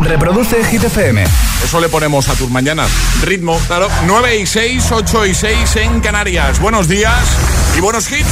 Reproduce 0.00 0.62
Hit 0.64 0.84
FM. 0.84 1.24
Eso 1.64 1.80
le 1.80 1.88
ponemos 1.88 2.28
a 2.28 2.34
tus 2.34 2.50
mañanas. 2.50 2.90
Ritmo, 3.22 3.58
claro. 3.66 3.88
9 4.06 4.36
y 4.36 4.46
6, 4.46 4.92
8 4.92 5.26
y 5.26 5.34
6 5.34 5.76
en 5.76 6.00
Canarias. 6.00 6.60
Buenos 6.60 6.88
días 6.88 7.18
y 7.76 7.80
buenos 7.80 8.10
hits. 8.10 8.28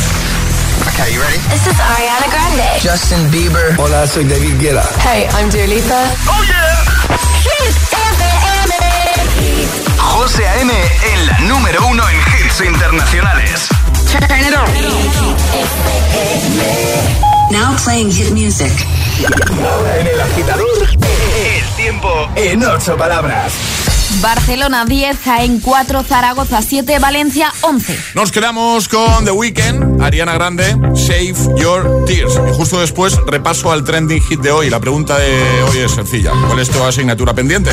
Okay, 0.92 1.12
you 1.14 1.20
ready? 1.20 1.38
This 1.50 1.66
is 1.66 1.80
Ariana 1.80 2.26
Grande. 2.30 2.80
Justin 2.82 3.30
Bieber. 3.30 3.74
Hola, 3.78 4.06
soy 4.06 4.24
David 4.24 4.60
Guetta. 4.60 4.84
Hey, 5.02 5.26
I'm 5.38 5.48
Dua 5.50 5.66
Lipa. 5.66 6.04
¡Oh, 6.28 6.44
yeah! 6.44 6.84
Hit 7.42 7.74
FM. 7.92 8.74
José 9.98 10.46
A.M. 10.46 10.72
en 10.72 11.26
la 11.26 11.38
número 11.40 11.86
uno 11.86 12.02
en 12.08 12.16
hits 12.16 12.60
internacionales. 12.60 13.68
Turn 14.10 14.40
it 14.40 14.54
on. 14.54 14.68
Now 17.50 17.76
playing 17.84 18.10
hit 18.10 18.30
music. 18.32 18.72
Ahora 19.62 19.98
en 19.98 20.06
el 20.08 20.20
agitador, 20.20 20.88
el 21.34 21.76
tiempo 21.76 22.08
en 22.36 22.64
ocho 22.64 22.96
palabras. 22.96 23.52
Barcelona 24.20 24.84
10, 24.84 25.18
Jaén 25.24 25.60
4, 25.60 26.02
Zaragoza 26.04 26.62
7, 26.62 26.98
Valencia 27.00 27.52
11. 27.62 27.98
Nos 28.14 28.30
quedamos 28.30 28.88
con 28.88 29.24
The 29.24 29.32
Weeknd, 29.32 30.00
Ariana 30.00 30.34
Grande, 30.34 30.76
Save 30.94 31.34
Your 31.56 32.04
Tears. 32.06 32.34
Y 32.48 32.54
justo 32.54 32.80
después 32.80 33.16
repaso 33.26 33.72
al 33.72 33.82
trending 33.82 34.22
hit 34.22 34.40
de 34.40 34.52
hoy. 34.52 34.70
La 34.70 34.78
pregunta 34.78 35.18
de 35.18 35.62
hoy 35.64 35.78
es 35.78 35.92
sencilla. 35.92 36.30
¿Cuál 36.46 36.60
es 36.60 36.70
tu 36.70 36.82
asignatura 36.82 37.34
pendiente? 37.34 37.72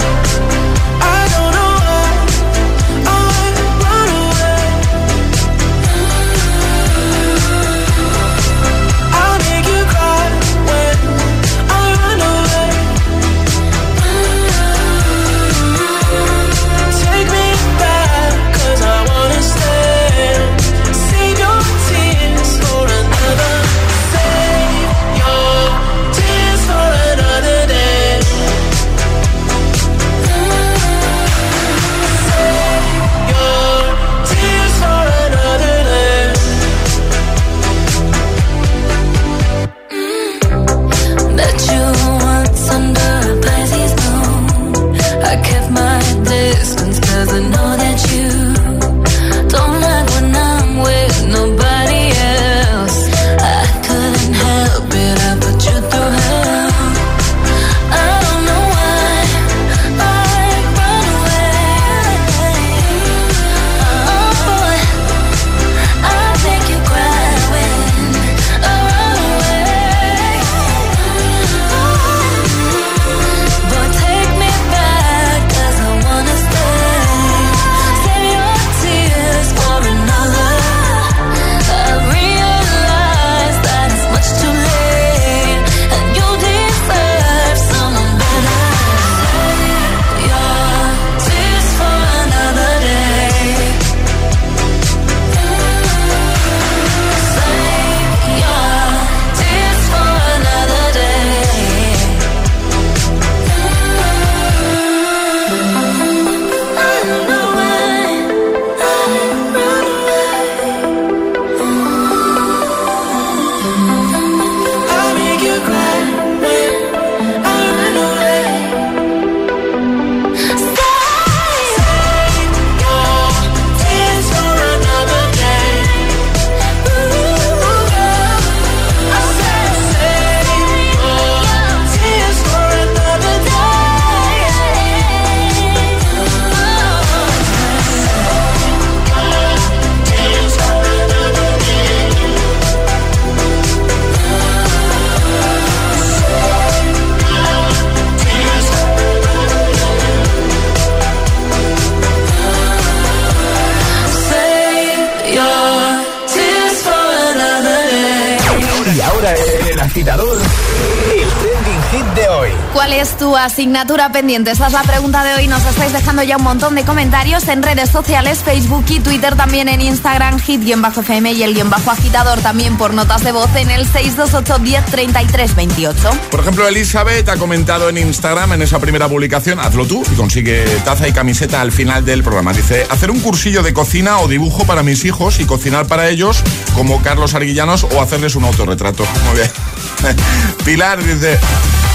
Hoy. 162.91 163.10
¿Cuál 163.21 163.29
es 163.29 163.35
tu 163.35 163.37
asignatura 163.37 164.11
pendiente? 164.11 164.49
Esa 164.49 164.65
es 164.65 164.73
la 164.73 164.81
pregunta 164.81 165.23
de 165.23 165.35
hoy. 165.35 165.47
Nos 165.47 165.63
estáis 165.63 165.93
dejando 165.93 166.23
ya 166.23 166.37
un 166.37 166.43
montón 166.43 166.73
de 166.73 166.83
comentarios 166.83 167.47
en 167.49 167.61
redes 167.61 167.91
sociales, 167.91 168.39
Facebook 168.43 168.83
y 168.89 168.99
Twitter, 168.99 169.35
también 169.35 169.69
en 169.69 169.79
Instagram, 169.79 170.39
hit-fm 170.39 171.31
y 171.31 171.43
el 171.43 171.53
guion 171.53 171.69
bajo 171.69 171.91
agitador 171.91 172.39
también 172.41 172.77
por 172.77 172.95
notas 172.95 173.23
de 173.23 173.31
voz 173.31 173.55
en 173.55 173.69
el 173.69 173.85
628 173.85 174.57
10 174.63 174.85
33 174.85 175.55
28. 175.55 176.09
Por 176.31 176.39
ejemplo, 176.39 176.67
Elizabeth 176.67 177.29
ha 177.29 177.37
comentado 177.37 177.89
en 177.89 177.99
Instagram 177.99 178.53
en 178.53 178.63
esa 178.63 178.79
primera 178.79 179.07
publicación, 179.07 179.59
hazlo 179.59 179.85
tú 179.85 180.03
y 180.11 180.15
consigue 180.15 180.65
taza 180.83 181.07
y 181.07 181.13
camiseta 181.13 181.61
al 181.61 181.71
final 181.71 182.03
del 182.03 182.23
programa. 182.23 182.53
Dice, 182.53 182.87
hacer 182.89 183.11
un 183.11 183.19
cursillo 183.19 183.61
de 183.61 183.71
cocina 183.71 184.19
o 184.19 184.27
dibujo 184.27 184.65
para 184.65 184.81
mis 184.81 185.05
hijos 185.05 185.39
y 185.39 185.45
cocinar 185.45 185.85
para 185.85 186.09
ellos 186.09 186.41
como 186.73 187.01
Carlos 187.03 187.35
Arguillanos 187.35 187.83
o 187.83 188.01
hacerles 188.01 188.35
un 188.35 188.45
autorretrato. 188.45 189.05
Muy 189.25 189.35
bien. 189.35 190.15
Pilar 190.65 191.03
dice, 191.03 191.37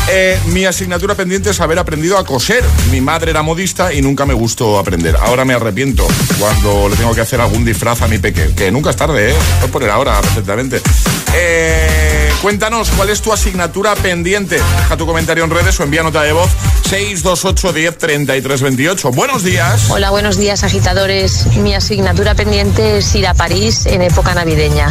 eh, 0.09 0.39
mi 0.47 0.65
asignatura 0.65 1.16
pendiente 1.17 1.51
es 1.51 1.61
haber 1.61 1.79
aprendido 1.79 2.19
a 2.19 2.25
coser. 2.25 2.63
Mi 2.91 3.01
madre 3.01 3.31
era 3.31 3.43
modista 3.43 3.93
y 3.93 4.03
nunca 4.03 4.27
me 4.27 4.35
gustó 4.35 4.79
aprender. 4.79 5.17
Ahora 5.17 5.45
me 5.45 5.55
arrepiento 5.55 6.07
cuando 6.39 6.89
le 6.89 6.97
tengo 6.97 7.15
que 7.15 7.23
hacer 7.23 7.41
algún 7.41 7.65
disfraz 7.65 8.03
a 8.03 8.09
mi 8.09 8.19
peque. 8.19 8.51
Que 8.55 8.71
nunca 8.71 8.91
es 8.91 8.97
tarde, 8.97 9.31
¿eh? 9.31 9.35
Puedes 9.57 9.71
poner 9.71 9.91
ahora 9.91 10.21
perfectamente. 10.21 10.81
Eh, 11.39 12.31
cuéntanos, 12.41 12.89
¿cuál 12.97 13.11
es 13.11 13.21
tu 13.21 13.31
asignatura 13.33 13.95
pendiente? 13.95 14.57
Deja 14.57 14.97
tu 14.97 15.05
comentario 15.05 15.45
en 15.45 15.51
redes 15.51 15.79
o 15.79 15.83
envía 15.83 16.03
nota 16.03 16.23
de 16.23 16.33
voz 16.33 16.49
628 16.89 17.73
10 17.75 17.99
33 17.99 18.63
28. 18.63 19.11
Buenos 19.11 19.43
días. 19.45 19.91
Hola, 19.91 20.09
buenos 20.11 20.39
días 20.39 20.65
agitadores. 20.65 21.47
Mi 21.57 21.75
asignatura 21.75 22.35
pendiente 22.35 22.99
es 22.99 23.15
ir 23.15 23.27
a 23.27 23.35
París 23.35 23.85
en 23.87 24.01
época 24.03 24.35
navideña. 24.35 24.89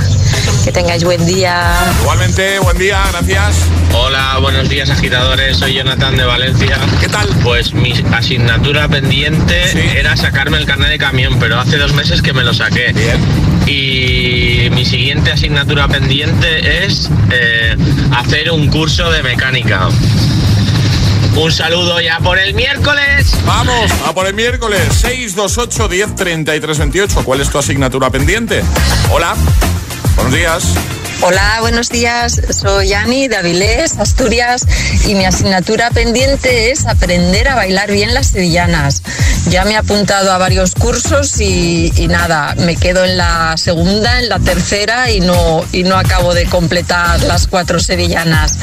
Que 0.64 0.72
tengáis 0.72 1.04
buen 1.04 1.26
día. 1.26 1.74
Igualmente, 2.02 2.60
buen 2.60 2.78
día, 2.78 3.02
gracias. 3.12 3.56
Hola, 3.94 4.38
buenos 4.42 4.68
días 4.70 4.90
agitadores, 4.90 5.58
soy 5.58 5.76
Jonathan 5.76 6.16
de 6.18 6.26
Valencia. 6.26 6.78
¿Qué 7.00 7.08
tal? 7.08 7.28
Pues 7.44 7.74
mi 7.74 7.94
asignatura 8.14 8.88
pendiente 8.88 9.68
Sí. 9.72 9.80
era 9.96 10.16
sacarme 10.18 10.58
el 10.58 10.66
carnet 10.66 10.90
de 10.90 10.98
camión, 11.00 11.38
pero 11.40 11.60
hace 11.60 11.78
dos 11.78 11.94
meses 11.94 12.22
que 12.22 12.34
me 12.34 12.44
lo 12.44 12.54
saqué. 12.54 12.92
Bien. 12.94 13.18
Y 13.66 14.70
mi 14.72 14.86
siguiente 14.86 15.32
asignatura 15.32 15.88
pendiente 15.88 16.86
es 16.86 17.10
eh, 17.32 17.76
hacer 18.16 18.52
un 18.52 18.68
curso 18.68 19.10
de 19.12 19.24
mecánica. 19.24 19.90
Un 21.36 21.52
saludo 21.52 22.00
ya 22.00 22.20
por 22.20 22.40
el 22.40 22.54
miércoles. 22.54 23.36
Vamos, 23.46 23.92
a 24.08 24.14
por 24.14 24.28
el 24.28 24.34
miércoles 24.34 24.82
628 25.02 25.88
10 25.88 26.16
33 26.16 26.78
28. 26.78 27.24
¿Cuál 27.26 27.42
es 27.42 27.50
tu 27.50 27.58
asignatura 27.58 28.10
pendiente? 28.10 28.64
Hola, 29.12 29.36
buenos 30.16 30.34
días. 30.34 30.64
Hola, 31.22 31.58
buenos 31.62 31.90
días. 31.90 32.40
Soy 32.52 32.94
Ani 32.94 33.28
de 33.28 33.38
Avilés, 33.38 33.98
Asturias, 33.98 34.66
y 35.08 35.16
mi 35.16 35.26
asignatura 35.26 35.90
pendiente 35.90 36.72
es 36.72 36.86
aprender 36.86 37.48
a 37.48 37.56
bailar 37.56 37.92
bien 37.92 38.14
las 38.14 38.28
sevillanas. 38.28 39.02
Ya 39.50 39.64
me 39.64 39.72
he 39.74 39.78
apuntado 39.78 40.32
a 40.32 40.38
varios 40.38 40.74
cursos 40.74 41.40
y, 41.40 41.94
y 41.96 42.08
nada, 42.08 42.56
me 42.58 42.76
quedo 42.76 43.06
en 43.06 43.16
la 43.18 43.56
segunda, 43.58 44.20
en 44.20 44.28
la 44.30 44.40
tercera 44.40 45.12
y 45.12 45.20
no, 45.20 45.64
y 45.72 45.84
no 45.84 45.96
acabo 45.98 46.34
de 46.34 46.46
completar 46.48 47.22
las 47.24 47.48
cuatro 47.48 47.80
sevillanas. 47.80 48.58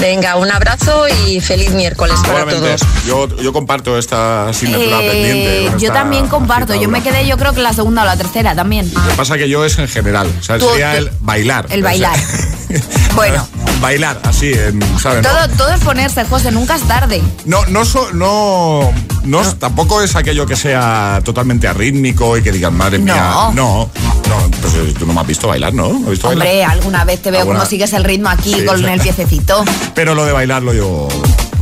Venga, 0.00 0.36
un 0.36 0.50
abrazo 0.50 1.06
y 1.26 1.40
feliz 1.40 1.70
miércoles 1.70 2.16
para 2.26 2.50
todos. 2.50 2.82
Yo, 3.06 3.28
yo 3.40 3.52
comparto 3.52 3.96
esta 3.98 4.48
asignatura 4.50 4.98
Eh, 5.02 5.10
pendiente. 5.10 5.84
yo 5.84 5.92
también 5.92 6.28
comparto. 6.28 6.74
Yo 6.74 6.88
me 6.88 7.02
quedé, 7.02 7.26
yo 7.26 7.38
creo 7.38 7.52
que 7.54 7.62
la 7.62 7.72
segunda 7.72 8.02
o 8.02 8.04
la 8.04 8.16
tercera 8.16 8.54
también. 8.54 8.92
Lo 8.92 9.08
que 9.08 9.14
pasa 9.14 9.36
que 9.38 9.48
yo 9.48 9.64
es 9.64 9.78
en 9.78 9.88
general. 9.88 10.30
O 10.38 10.42
sea, 10.42 10.60
sería 10.60 10.96
el 10.96 11.10
bailar. 11.20 11.66
el 11.70 11.80
O 11.84 11.88
sea, 11.88 11.90
bailar. 12.10 12.18
Bueno. 13.14 13.48
Bailar, 13.86 14.18
así, 14.24 14.52
en, 14.52 14.80
¿sabes? 14.98 15.22
no? 15.22 15.48
Todo, 15.56 15.70
es 15.72 15.80
ponerse, 15.80 16.24
José, 16.24 16.50
nunca 16.50 16.74
es 16.74 16.82
tarde. 16.88 17.22
No, 17.44 17.64
no, 17.66 17.84
so- 17.84 18.10
no, 18.12 18.92
no, 19.22 19.42
tampoco 19.58 20.02
es 20.02 20.16
aquello 20.16 20.44
que 20.44 20.56
sea 20.56 21.20
totalmente 21.24 21.68
arrítmico 21.68 22.36
y 22.36 22.42
que 22.42 22.50
digan, 22.50 22.76
madre 22.76 22.98
mía, 22.98 23.14
No. 23.14 23.52
no, 23.52 23.90
no, 24.28 24.50
pues 24.60 24.74
eh, 24.74 24.92
tú 24.98 25.06
no 25.06 25.12
me 25.12 25.20
has 25.20 25.26
visto 25.28 25.46
bailar, 25.46 25.72
¿no? 25.72 25.90
¿Me 26.00 26.04
has 26.06 26.10
visto 26.10 26.26
bailar? 26.26 26.48
Hombre, 26.48 26.64
alguna 26.64 27.04
vez 27.04 27.22
te 27.22 27.30
veo 27.30 27.42
Alguna- 27.42 27.60
cómo 27.60 27.70
sigues 27.70 27.92
el 27.92 28.02
ritmo 28.02 28.28
aquí 28.28 28.54
Sí, 28.54 28.64
con 28.64 28.74
o 28.74 28.78
sea- 28.78 28.92
el 28.94 29.00
piececito. 29.00 29.64
Pero 29.94 30.16
lo 30.16 30.24
de 30.24 30.32
bailarlo 30.32 30.74
yo... 30.74 31.06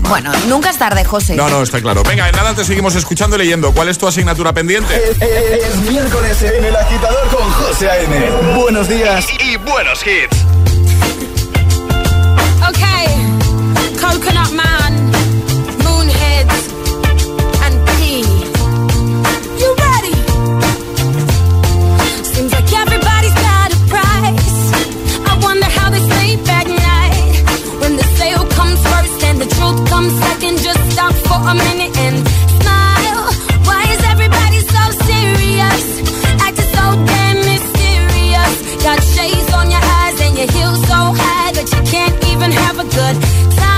Bueno, 0.08 0.32
nunca 0.48 0.70
es 0.70 0.78
tarde, 0.78 1.04
José. 1.04 1.34
No, 1.36 1.50
no, 1.50 1.62
está 1.62 1.80
claro. 1.82 2.02
Venga, 2.04 2.26
en 2.28 2.36
nada 2.36 2.54
te 2.54 2.64
seguimos 2.64 2.94
escuchando 2.94 3.36
y 3.36 3.40
leyendo. 3.40 3.72
¿Cuál 3.72 3.88
es 3.90 3.96
tu 3.98 4.06
asignatura 4.06 4.52
pendiente? 4.54 4.94
Es 5.20 5.76
miércoles 5.90 6.42
en 6.42 6.64
el 6.64 6.76
agitador 6.76 7.28
con 7.28 7.50
José 7.52 7.88
A.M. 7.90 8.30
Buenos 8.56 8.86
días 8.88 9.26
y 9.40 9.56
buenos 9.56 10.00
hits. 10.06 10.44
Okay, 12.68 13.06
Coconut 14.00 14.52
Man, 14.52 14.92
and. 15.84 16.50
You 19.60 19.70
ready? 19.84 20.14
Seems 22.32 22.52
like 22.52 22.72
everybody's 22.82 23.34
got 23.48 23.68
a 23.72 23.78
price. 23.92 24.56
I 25.30 25.38
wonder 25.42 25.66
how 25.66 25.90
they 25.90 26.00
sleep 26.00 26.40
at 26.58 26.66
night. 26.66 27.34
When 27.80 27.96
the 27.96 28.04
sale 28.18 28.44
comes 28.58 28.80
first 28.92 29.18
and 29.28 29.38
the 29.42 29.48
truth 29.56 29.88
comes 29.90 30.12
second, 30.24 30.56
just 30.62 30.82
stop 30.92 31.14
for 31.28 31.40
a 31.52 31.54
minute 31.54 31.94
and 32.06 32.16
smile. 32.62 33.24
Why 33.68 33.82
is 33.94 34.02
everybody 34.14 34.58
so 34.74 34.82
serious? 35.10 35.82
Acting 36.46 36.70
so 36.76 36.84
damn 37.12 37.36
mysterious. 37.52 38.54
Got 38.82 39.00
shades 39.14 39.52
on 39.52 39.70
your 39.70 39.84
eyes 40.00 40.20
and 40.20 40.38
your 40.38 40.50
heels 40.50 40.80
so 40.88 40.98
high 41.20 41.52
that 41.52 41.68
you 41.72 41.82
can't 41.92 42.23
even 42.34 42.50
have 42.50 42.80
a 42.80 42.84
good 42.84 43.54
time. 43.56 43.73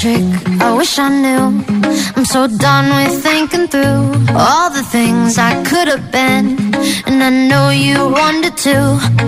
Trick? 0.00 0.24
I 0.62 0.74
wish 0.78 0.98
I 0.98 1.08
knew. 1.10 1.44
I'm 2.16 2.24
so 2.24 2.46
done 2.46 2.88
with 2.96 3.22
thinking 3.22 3.66
through 3.68 4.00
all 4.34 4.70
the 4.70 4.82
things 4.82 5.36
I 5.36 5.62
could 5.68 5.88
have 5.88 6.10
been. 6.10 6.46
And 7.06 7.22
I 7.22 7.30
know 7.48 7.68
you 7.68 7.98
wanted 8.08 8.56
to. 8.68 8.76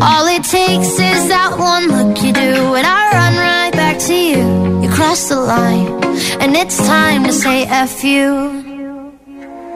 All 0.01 0.27
it 0.37 0.45
takes 0.45 0.93
is 1.11 1.21
that 1.29 1.51
one 1.59 1.85
look 1.95 2.23
you 2.25 2.33
do. 2.33 2.75
And 2.79 2.87
I 2.87 3.03
run 3.19 3.35
right 3.37 3.73
back 3.73 3.99
to 4.09 4.15
you. 4.15 4.83
You 4.83 4.89
cross 4.89 5.29
the 5.29 5.41
line. 5.41 5.93
And 6.41 6.57
it's 6.57 6.79
time 6.79 7.25
to 7.25 7.33
say 7.33 7.65
F 7.65 8.03
you. 8.03 8.73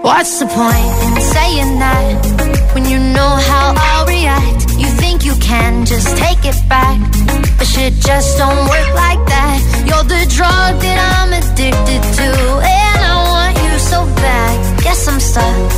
What's 0.01 0.39
the 0.39 0.47
point 0.47 0.93
in 1.07 1.21
saying 1.37 1.79
that 1.79 2.73
when 2.75 2.85
you 2.87 2.99
know 2.99 3.33
how 3.51 3.75
I'll 3.77 4.07
react? 4.07 4.71
You 4.79 4.89
think 5.03 5.25
you 5.25 5.35
can 5.41 5.85
just 5.85 6.17
take 6.17 6.45
it 6.45 6.57
back, 6.69 6.99
but 7.59 7.67
shit 7.67 7.95
just 7.95 8.39
don't 8.39 8.69
work 8.69 8.91
like 8.95 9.23
that. 9.35 9.59
You're 9.89 10.05
the 10.05 10.27
drug 10.31 10.76
stuck 15.37 15.73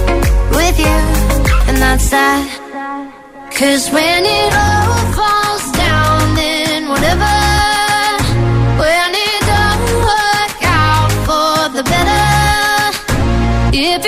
with 0.57 0.79
you, 0.87 0.99
and 1.69 1.77
that's 1.85 2.09
that. 2.11 2.47
Cause 3.59 3.85
when 3.97 4.23
it 4.41 4.53
all 4.67 5.03
falls 5.19 5.67
down, 5.85 6.21
then 6.41 6.81
whatever. 6.93 7.35
When 8.83 9.11
it 9.29 9.41
don't 9.53 9.87
work 10.11 10.59
out 10.87 11.13
for 11.27 11.55
the 11.77 11.83
better. 11.93 12.29
It 13.87 14.08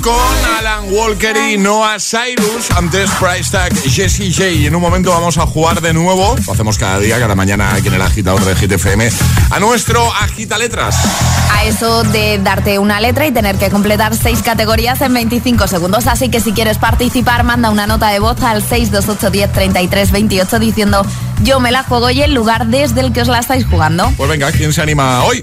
con 0.00 0.14
Alan 0.58 0.90
Walker 0.90 1.36
y 1.36 1.58
Noah 1.58 1.98
Cyrus. 1.98 2.70
Antes 2.74 3.10
Price 3.20 3.50
Tag 3.50 3.76
Jessie 3.76 4.32
J. 4.32 4.48
Y 4.48 4.66
en 4.66 4.74
un 4.74 4.80
momento 4.80 5.10
vamos 5.10 5.36
a 5.36 5.46
jugar 5.46 5.82
de 5.82 5.92
nuevo. 5.92 6.34
Lo 6.46 6.52
hacemos 6.54 6.78
cada 6.78 6.98
día, 6.98 7.18
cada 7.18 7.34
mañana 7.34 7.74
aquí 7.74 7.88
en 7.88 7.94
el 7.94 8.00
agitador 8.00 8.42
de 8.42 8.54
GTFM. 8.54 9.10
A 9.50 9.60
nuestro 9.60 10.10
Agita 10.14 10.56
Letras. 10.56 10.96
A 11.52 11.64
eso 11.64 12.04
de 12.04 12.38
darte 12.38 12.78
una 12.78 13.00
letra 13.00 13.26
y 13.26 13.30
tener 13.30 13.58
que 13.58 13.68
completar 13.68 14.16
seis 14.16 14.40
categorías 14.42 15.02
en 15.02 15.12
25 15.12 15.68
segundos. 15.68 16.06
Así 16.06 16.30
que 16.30 16.40
si 16.40 16.52
quieres 16.52 16.78
participar, 16.78 17.44
manda 17.44 17.68
una 17.68 17.86
nota 17.86 18.08
de 18.08 18.20
voz 18.20 18.40
al 18.40 18.62
628 18.62 19.30
10 19.30 19.52
33 19.52 20.10
28 20.10 20.58
diciendo 20.58 21.04
yo 21.42 21.60
me 21.60 21.70
la 21.70 21.82
juego 21.82 22.08
y 22.08 22.22
el 22.22 22.32
lugar 22.32 22.66
desde 22.68 23.02
el 23.02 23.12
que 23.12 23.20
os 23.20 23.28
la 23.28 23.40
estáis 23.40 23.66
jugando. 23.66 24.10
Pues 24.16 24.30
venga, 24.30 24.50
¿quién 24.52 24.72
se 24.72 24.80
anima 24.80 25.22
hoy? 25.24 25.42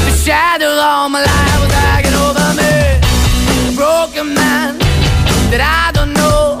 shadow 0.21 0.69
all 0.69 1.09
my 1.09 1.19
life 1.19 1.59
was 1.61 1.73
hanging 1.73 2.13
over 2.13 2.53
me. 2.53 2.73
A 3.69 3.75
broken 3.75 4.35
man 4.35 4.77
that 5.49 5.61
I 5.65 5.91
don't 5.97 6.13
know 6.13 6.60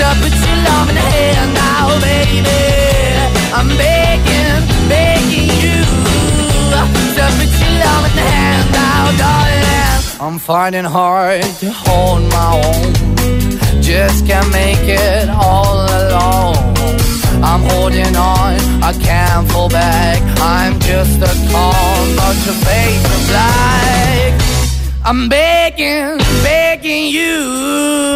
to 0.00 0.08
put 0.20 0.34
your 0.46 0.58
love 0.68 0.88
in 0.90 0.96
the 1.00 1.06
hand 1.16 1.50
now, 1.54 1.86
baby. 2.00 2.60
I'm 3.58 3.68
begging, 3.80 4.60
begging 4.92 5.48
you 5.62 5.78
to 6.72 7.24
put 7.38 7.50
your 7.60 7.74
love 7.84 8.04
in 8.08 8.14
the 8.20 8.26
hand 8.34 8.66
now, 8.72 9.04
darling. 9.22 9.66
I'm 10.20 10.38
finding 10.38 10.84
hard 10.84 11.42
to 11.60 11.70
hold 11.70 12.22
my 12.36 12.48
own. 12.64 13.82
Just 13.82 14.26
can't 14.26 14.50
make 14.52 14.84
it 14.84 15.28
all 15.30 15.76
alone. 16.00 16.56
I'm 17.42 17.62
holding 17.70 18.16
on, 18.16 18.54
I 18.82 18.92
can't 19.00 19.48
fall 19.50 19.68
back. 19.68 20.20
I'm 20.40 20.78
just 20.80 21.18
a 21.20 21.32
call, 21.52 21.96
not 22.20 22.36
your 22.44 22.58
face 22.68 23.04
of 23.16 23.22
black. 23.30 24.32
I'm 25.04 25.28
begging, 25.28 26.18
begging 26.42 27.06
you. 27.06 28.15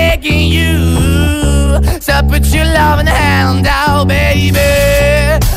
you 0.23 1.79
to 1.99 2.25
put 2.29 2.45
your 2.53 2.65
loving 2.65 3.07
hand 3.07 3.65
out, 3.67 4.07
baby. 4.07 4.59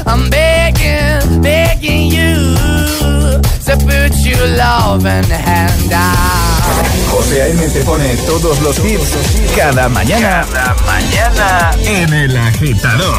I'm 0.06 0.30
begging, 0.30 1.42
begging 1.42 2.10
you 2.10 2.54
to 3.66 3.76
put 3.76 4.14
your 4.24 4.46
loving 4.56 5.28
hand 5.30 5.92
out. 5.92 6.54
José 7.10 7.42
A.M. 7.42 7.70
te 7.72 7.80
pone 7.80 8.16
todos 8.26 8.60
los 8.60 8.78
hits 8.78 9.16
cada 9.56 9.88
mañana. 9.88 10.44
Cada 10.52 10.74
mañana 10.86 11.70
en 11.84 12.12
El 12.12 12.36
Agitador. 12.36 13.18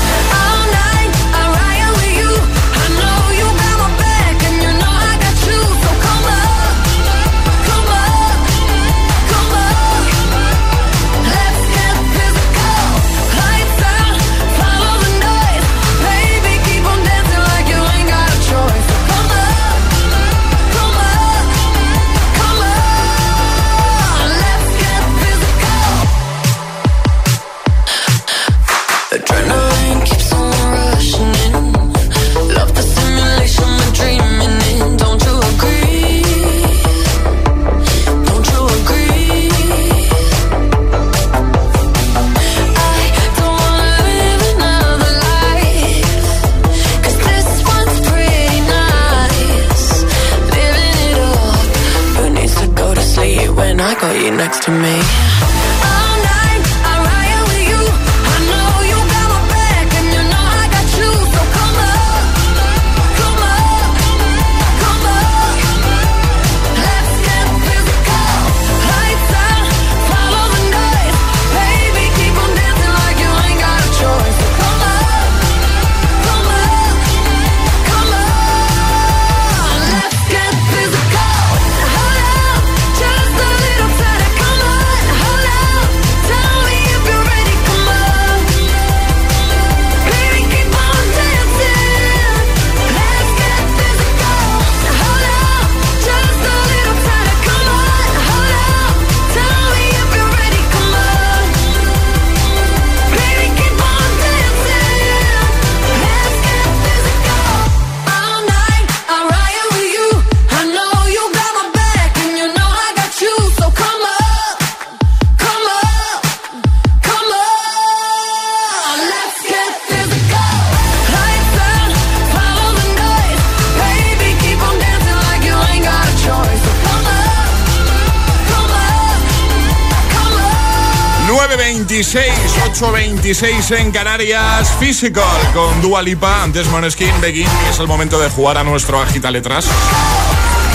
8.26 133.31 133.79
en 133.79 133.91
Canarias, 133.91 134.75
Physical 134.77 135.23
con 135.53 135.81
Dua 135.81 136.01
Lipa, 136.01 136.43
antes 136.43 136.67
Moneskin, 136.67 137.21
Begin, 137.21 137.47
y 137.47 137.69
es 137.69 137.79
el 137.79 137.87
momento 137.87 138.19
de 138.19 138.29
jugar 138.29 138.57
a 138.57 138.63
nuestro 138.65 139.01
Agita 139.01 139.31
Letras. 139.31 139.67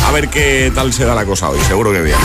A 0.07 0.13
ver 0.13 0.31
qué 0.31 0.73
tal 0.75 0.91
se 0.95 1.05
da 1.05 1.15
la 1.15 1.27
cosa 1.27 1.51
hoy, 1.51 1.61
seguro 1.69 1.93
que 1.93 2.01
bien. 2.01 2.17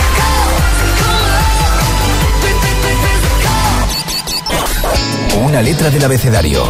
Una 5.43 5.61
letra 5.61 5.89
del 5.89 6.05
abecedario. 6.05 6.63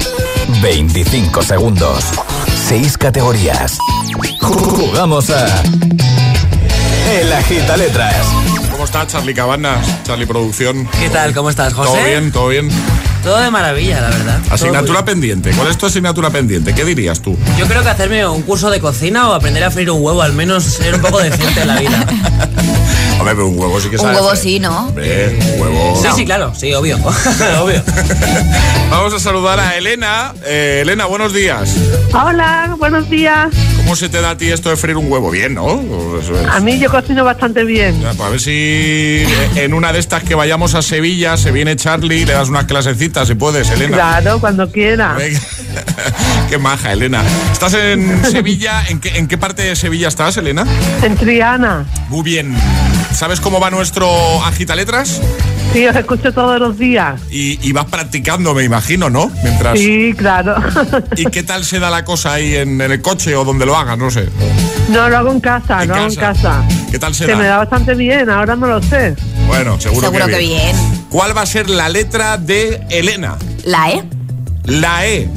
25 0.63 1.43
segundos. 1.43 2.05
6 2.67 2.97
categorías. 2.97 3.77
Jugamos 4.41 5.29
a. 5.29 5.45
El 7.11 7.31
Agita 7.31 7.77
Letras. 7.77 8.25
¿Cómo 8.71 8.85
está 8.85 9.05
Charlie 9.05 9.35
Cabanas? 9.35 9.85
Charlie 10.03 10.25
Producción. 10.25 10.87
¿Qué 10.99 11.09
tal? 11.09 11.35
¿Cómo 11.35 11.51
estás, 11.51 11.73
José? 11.73 11.91
Todo 11.91 12.03
bien, 12.03 12.31
todo 12.31 12.47
bien. 12.47 12.71
Todo 13.23 13.39
de 13.39 13.51
maravilla, 13.51 14.01
la 14.01 14.09
verdad. 14.09 14.39
Asignatura 14.49 15.05
pendiente. 15.05 15.51
¿Cuál 15.51 15.67
es 15.67 15.77
tu 15.77 15.85
asignatura 15.85 16.29
pendiente? 16.31 16.73
¿Qué 16.73 16.83
dirías 16.83 17.21
tú? 17.21 17.37
Yo 17.57 17.67
creo 17.67 17.83
que 17.83 17.89
hacerme 17.89 18.25
un 18.27 18.41
curso 18.41 18.69
de 18.69 18.79
cocina 18.79 19.29
o 19.29 19.33
aprender 19.33 19.63
a 19.63 19.71
freír 19.71 19.91
un 19.91 20.01
huevo, 20.01 20.21
al 20.21 20.33
menos 20.33 20.63
ser 20.63 20.95
un 20.95 21.01
poco 21.01 21.19
decente 21.19 21.61
en 21.61 21.67
la 21.67 21.79
vida. 21.79 22.05
Hombre, 23.21 23.35
pero 23.35 23.47
un 23.49 23.59
huevo 23.59 23.79
sí 23.79 23.87
que 23.89 23.97
Un 23.97 24.01
sabes 24.01 24.17
huevo 24.17 24.31
hacer. 24.31 24.43
sí, 24.43 24.59
¿no? 24.59 24.87
Hombre, 24.87 25.37
un 25.55 25.61
huevo. 25.61 26.01
Sí, 26.01 26.07
sí, 26.15 26.25
claro, 26.25 26.53
sí, 26.55 26.73
obvio. 26.73 26.97
obvio. 27.61 27.83
Vamos 28.89 29.13
a 29.13 29.19
saludar 29.19 29.59
a 29.59 29.77
Elena. 29.77 30.33
Eh, 30.43 30.79
Elena, 30.81 31.05
buenos 31.05 31.31
días. 31.31 31.75
Hola, 32.13 32.75
buenos 32.79 33.07
días. 33.11 33.49
¿Cómo 33.77 33.95
se 33.95 34.09
te 34.09 34.21
da 34.21 34.31
a 34.31 34.37
ti 34.37 34.49
esto 34.49 34.71
de 34.71 34.75
freír 34.75 34.97
un 34.97 35.11
huevo? 35.11 35.29
Bien, 35.29 35.53
¿no? 35.53 35.79
Eso 36.19 36.33
es. 36.39 36.47
A 36.47 36.59
mí 36.61 36.79
yo 36.79 36.89
cocino 36.89 37.23
bastante 37.23 37.63
bien. 37.63 38.01
Ya, 38.01 38.09
pues 38.13 38.21
a 38.21 38.29
ver 38.29 38.39
si 38.39 39.23
en 39.55 39.75
una 39.75 39.93
de 39.93 39.99
estas 39.99 40.23
que 40.23 40.33
vayamos 40.33 40.73
a 40.73 40.81
Sevilla 40.81 41.37
se 41.37 41.51
viene 41.51 41.75
Charlie 41.75 42.21
y 42.21 42.25
le 42.25 42.33
das 42.33 42.49
unas 42.49 42.65
clasecitas, 42.65 43.27
si 43.27 43.35
puedes, 43.35 43.69
Elena. 43.69 43.97
Claro, 43.97 44.39
cuando 44.39 44.71
quiera. 44.71 45.13
Venga. 45.13 45.39
Qué 46.49 46.57
maja, 46.57 46.91
Elena. 46.93 47.23
¿Estás 47.51 47.73
en 47.73 48.23
Sevilla? 48.25 48.83
¿En 48.89 48.99
qué, 48.99 49.09
¿En 49.17 49.27
qué 49.27 49.37
parte 49.37 49.63
de 49.63 49.75
Sevilla 49.75 50.07
estás, 50.07 50.37
Elena? 50.37 50.65
En 51.03 51.15
Triana. 51.15 51.85
Muy 52.09 52.23
bien. 52.23 52.55
¿Sabes 53.13 53.39
cómo 53.39 53.59
va 53.59 53.69
nuestro 53.69 54.09
agita 54.45 54.75
letras? 54.75 55.21
Sí, 55.73 55.87
os 55.87 55.95
escucho 55.95 56.33
todos 56.33 56.59
los 56.59 56.77
días. 56.77 57.21
Y, 57.29 57.59
y 57.65 57.71
vas 57.71 57.85
practicando, 57.85 58.53
me 58.53 58.63
imagino, 58.63 59.09
¿no? 59.09 59.31
Mientras. 59.43 59.77
Sí, 59.79 60.13
claro. 60.17 60.55
¿Y 61.15 61.25
qué 61.25 61.43
tal 61.43 61.63
se 61.65 61.79
da 61.79 61.89
la 61.89 62.03
cosa 62.03 62.33
ahí 62.33 62.55
en, 62.55 62.81
en 62.81 62.91
el 62.91 63.01
coche 63.01 63.35
o 63.35 63.45
donde 63.45 63.65
lo 63.65 63.75
hagas? 63.77 63.97
No 63.97 64.11
sé. 64.11 64.27
No 64.89 65.07
lo 65.09 65.17
hago 65.17 65.31
en 65.31 65.39
casa, 65.39 65.83
En 65.83 65.89
no 65.89 65.95
lo 65.95 66.01
hago 66.01 66.09
en 66.11 66.15
casa. 66.19 66.63
¿Qué 66.91 66.99
tal 66.99 67.15
se 67.15 67.25
Se 67.25 67.31
da? 67.31 67.37
me 67.37 67.45
da 67.45 67.57
bastante 67.57 67.95
bien, 67.95 68.29
ahora 68.29 68.55
no 68.57 68.67
lo 68.67 68.81
sé. 68.81 69.15
Bueno, 69.47 69.79
seguro, 69.79 70.07
Seguro 70.07 70.27
que 70.27 70.37
bien. 70.39 70.75
¿Cuál 71.09 71.35
va 71.37 71.41
a 71.43 71.45
ser 71.45 71.69
la 71.69 71.87
letra 71.87 72.37
de 72.37 72.81
Elena? 72.89 73.37
La 73.63 73.91
E. 73.91 74.03
La 74.65 75.05
E. 75.07 75.29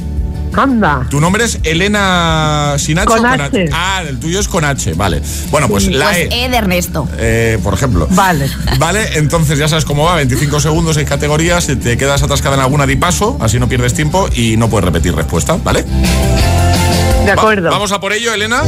Anda. 0.53 1.05
¿Tu 1.09 1.19
nombre 1.19 1.43
es 1.45 1.59
Elena 1.63 2.75
sin 2.77 2.97
H 2.99 3.07
Con 3.07 3.25
o 3.25 3.27
H. 3.27 3.69
Ah, 3.73 4.03
el 4.07 4.19
tuyo 4.19 4.39
es 4.39 4.47
con 4.47 4.63
H, 4.63 4.93
vale. 4.93 5.21
Bueno, 5.51 5.67
pues 5.67 5.87
la 5.87 6.05
Pues 6.05 6.17
E. 6.31 6.45
E 6.45 6.49
de 6.49 6.57
Ernesto. 6.57 7.07
eh, 7.17 7.59
por 7.63 7.73
ejemplo. 7.73 8.07
Vale. 8.11 8.49
Vale, 8.77 9.17
entonces 9.17 9.59
ya 9.59 9.67
sabes 9.67 9.83
cómo 9.85 10.03
va, 10.05 10.15
25 10.15 10.59
segundos, 10.59 10.95
6 10.95 11.07
categorías, 11.07 11.65
si 11.65 11.75
te 11.75 11.97
quedas 11.97 12.23
atascada 12.23 12.55
en 12.55 12.61
alguna 12.61 12.85
di 12.85 12.95
paso, 12.95 13.37
así 13.41 13.59
no 13.59 13.67
pierdes 13.67 13.93
tiempo 13.93 14.29
y 14.33 14.55
no 14.57 14.69
puedes 14.69 14.85
repetir 14.85 15.13
respuesta, 15.15 15.57
¿vale? 15.63 15.83
De 15.83 17.27
Va- 17.27 17.33
acuerdo. 17.33 17.69
¿Vamos 17.69 17.91
a 17.91 17.99
por 17.99 18.13
ello, 18.13 18.33
Elena? 18.33 18.61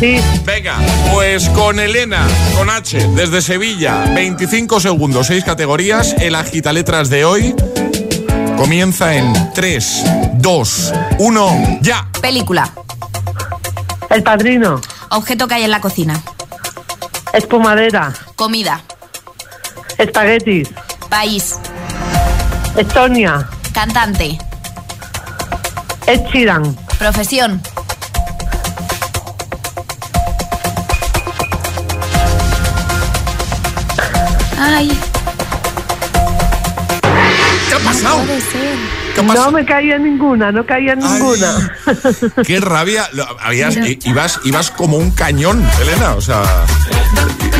Sí. 0.00 0.16
Venga, 0.44 0.78
pues 1.12 1.48
con 1.50 1.78
Elena, 1.78 2.26
con 2.56 2.68
H, 2.68 3.08
desde 3.14 3.40
Sevilla, 3.40 4.04
25 4.14 4.80
segundos, 4.80 5.28
6 5.28 5.44
categorías, 5.44 6.16
el 6.18 6.34
agita 6.34 6.72
letras 6.72 7.08
de 7.10 7.24
hoy 7.24 7.54
comienza 8.56 9.14
en 9.16 9.32
3, 9.54 10.04
2, 10.44 10.92
1, 11.20 11.78
ya. 11.80 12.06
Película. 12.20 12.70
El 14.10 14.22
padrino. 14.22 14.78
Objeto 15.08 15.48
que 15.48 15.54
hay 15.54 15.64
en 15.64 15.70
la 15.70 15.80
cocina. 15.80 16.20
Espumadera. 17.32 18.12
Comida. 18.36 18.82
Espaguetis. 19.96 20.68
País. 21.08 21.54
Estonia. 22.76 23.48
Cantante. 23.72 24.38
Ed 26.06 26.20
Sheeran. 26.26 26.76
Profesión. 26.98 27.62
Ay. 34.58 34.90
¿Qué 37.66 37.74
ha 37.74 37.78
pasado? 37.78 38.18
Puede 38.18 38.40
ser. 38.42 39.03
No 39.22 39.50
me 39.52 39.64
caía 39.64 39.98
ninguna, 39.98 40.50
no 40.52 40.64
caía 40.66 40.94
ninguna. 40.96 41.72
Qué 42.46 42.60
rabia. 42.60 43.08
Lo- 43.12 43.26
habías- 43.40 43.76
ibas, 44.04 44.40
ibas 44.44 44.70
como 44.70 44.96
un 44.96 45.10
cañón, 45.12 45.64
Elena. 45.80 46.14
O 46.14 46.20
sea, 46.20 46.42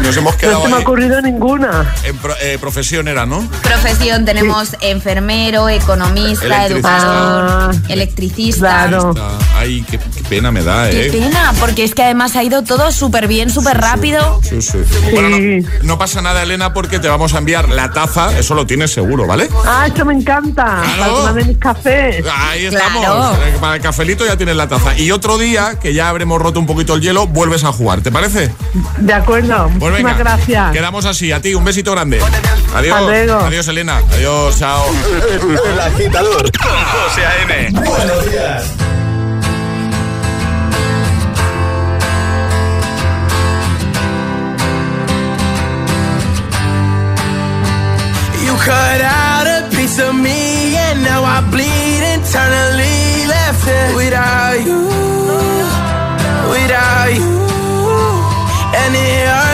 nos 0.05 0.17
hemos 0.17 0.33
No 0.35 0.38
quedado 0.38 0.62
se 0.62 0.69
me 0.69 0.77
ha 0.77 0.79
ocurrido 0.81 1.21
ninguna. 1.23 1.93
En 2.05 2.17
pro- 2.19 2.37
eh, 2.40 2.59
profesión 2.61 3.09
era, 3.09 3.27
¿no? 3.27 3.47
Profesión 3.62 4.25
tenemos 4.25 4.77
enfermero, 4.81 5.69
economista, 5.69 6.45
Electricista. 6.45 6.97
educador, 6.97 7.45
Ah, 7.51 7.71
electricista. 7.88 8.87
claro. 8.88 9.14
Ay, 9.57 9.85
qué, 9.90 9.99
qué 9.99 10.23
pena 10.29 10.51
me 10.51 10.62
da, 10.62 10.90
Qué 10.90 11.07
¿eh? 11.07 11.11
pena, 11.11 11.53
porque 11.59 11.85
es 11.85 11.95
que 11.95 12.03
además 12.03 12.37
ha 12.37 12.43
ido 12.43 12.62
todo 12.62 12.93
súper 12.93 13.27
bien, 13.29 13.51
súper 13.51 13.79
rápido. 13.81 14.40
Sí, 14.43 14.61
sí. 14.62 14.79
Bueno, 15.12 15.31
no, 15.31 15.69
no 15.83 15.99
pasa 15.99 16.21
nada, 16.23 16.43
Elena, 16.43 16.73
porque 16.73 16.99
te 16.99 17.09
vamos 17.09 17.35
a 17.35 17.38
enviar 17.38 17.69
la 17.69 17.90
taza, 17.93 18.37
eso 18.38 18.55
lo 18.55 18.67
tienes 18.67 18.93
seguro, 18.93 19.27
¿vale? 19.27 19.49
Ah, 19.67 19.87
eso 19.93 20.05
me 20.05 20.14
encanta. 20.14 20.83
Para 20.99 21.07
tomarme 21.12 21.45
mis 21.45 21.59
cafés. 21.59 22.25
Ahí 22.31 22.69
Claro. 22.69 22.87
estamos. 22.87 23.38
Eh, 23.38 23.55
Para 23.61 23.77
el 23.77 23.83
cafelito 23.83 24.27
ya 24.27 24.37
tienes 24.37 24.57
la 24.57 24.69
taza. 24.69 24.97
Y 24.99 25.11
otro 25.11 25.38
día, 25.38 25.79
que 25.81 25.95
ya 25.95 26.09
habremos 26.09 26.40
roto 26.40 26.59
un 26.61 26.67
poquito 26.67 26.95
el 26.95 27.01
hielo, 27.01 27.27
vuelves 27.27 27.64
a 27.64 27.73
jugar, 27.73 28.01
¿te 28.03 28.11
parece? 28.12 28.51
De 28.99 29.12
acuerdo. 29.12 29.71
Pues 29.94 30.02
venga, 30.02 30.14
Muchísimas 30.14 30.38
gracias. 30.38 30.72
Quedamos 30.72 31.04
así. 31.07 31.30
A 31.30 31.40
ti, 31.40 31.54
un 31.54 31.64
besito 31.64 31.92
grande. 31.92 32.20
Adiós. 32.74 33.00
Adiós, 33.44 33.68
Elena. 33.68 34.02
Adiós, 34.12 34.59
chao. 34.59 34.87
El 35.72 35.80
agitador 35.80 36.50
con 36.50 36.85
José 36.85 37.24
A.M. 37.24 37.70
Buenos 37.70 38.30
días. 38.30 38.64
You 48.44 48.54
cut 48.57 49.00
out 49.00 49.46
a 49.46 49.68
piece 49.70 49.98
of 50.00 50.14
me 50.14 50.76
and 50.76 51.02
now 51.02 51.22
I 51.24 51.40
bleed 51.50 52.02
internally 52.14 53.26
left 53.26 53.64
it 53.66 53.96
without 53.96 54.59
you, 54.68 54.83
without 56.54 57.11
you. 57.14 57.33
And 58.80 58.92
it 58.94 59.26
hurts 59.28 59.54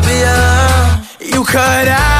To 0.00 0.08
be 0.08 0.22
alone. 0.22 1.04
You 1.20 1.44
cut 1.44 1.88
out 1.88 2.19